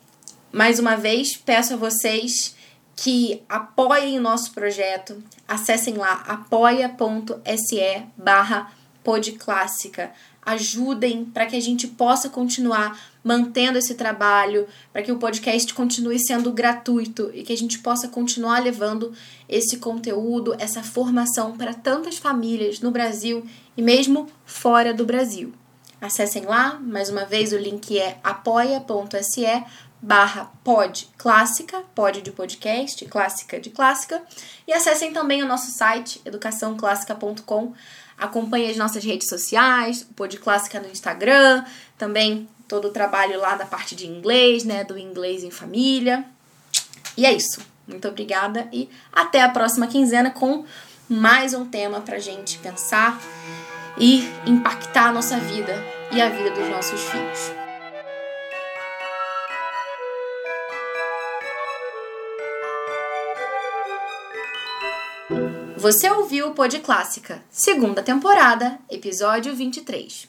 [0.52, 2.56] mais uma vez, peço a vocês
[2.96, 5.22] que apoiem o nosso projeto.
[5.48, 8.72] Acessem lá apoia.se barra
[9.04, 10.12] podclássica
[10.48, 12.98] ajudem para que a gente possa continuar
[13.28, 18.08] mantendo esse trabalho, para que o podcast continue sendo gratuito e que a gente possa
[18.08, 19.12] continuar levando
[19.50, 25.54] esse conteúdo, essa formação para tantas famílias no Brasil e mesmo fora do Brasil.
[26.00, 29.46] Acessem lá, mais uma vez o link é apoia.se
[30.02, 34.22] barra pod clássica, pod de podcast, clássica de clássica,
[34.66, 37.74] e acessem também o nosso site educaçãoclássica.com
[38.18, 41.64] Acompanhe as nossas redes sociais, o Pod Clássica no Instagram,
[41.98, 46.26] também todo o trabalho lá da parte de inglês, né, do inglês em família.
[47.16, 47.62] E é isso.
[47.88, 50.66] Muito obrigada e até a próxima quinzena com
[51.10, 53.22] mais um tema pra gente pensar
[53.98, 55.74] e impactar a nossa vida
[56.12, 57.52] e a vida dos nossos filhos.
[65.78, 70.26] Você ouviu o Pod Clássica, segunda temporada, episódio 23.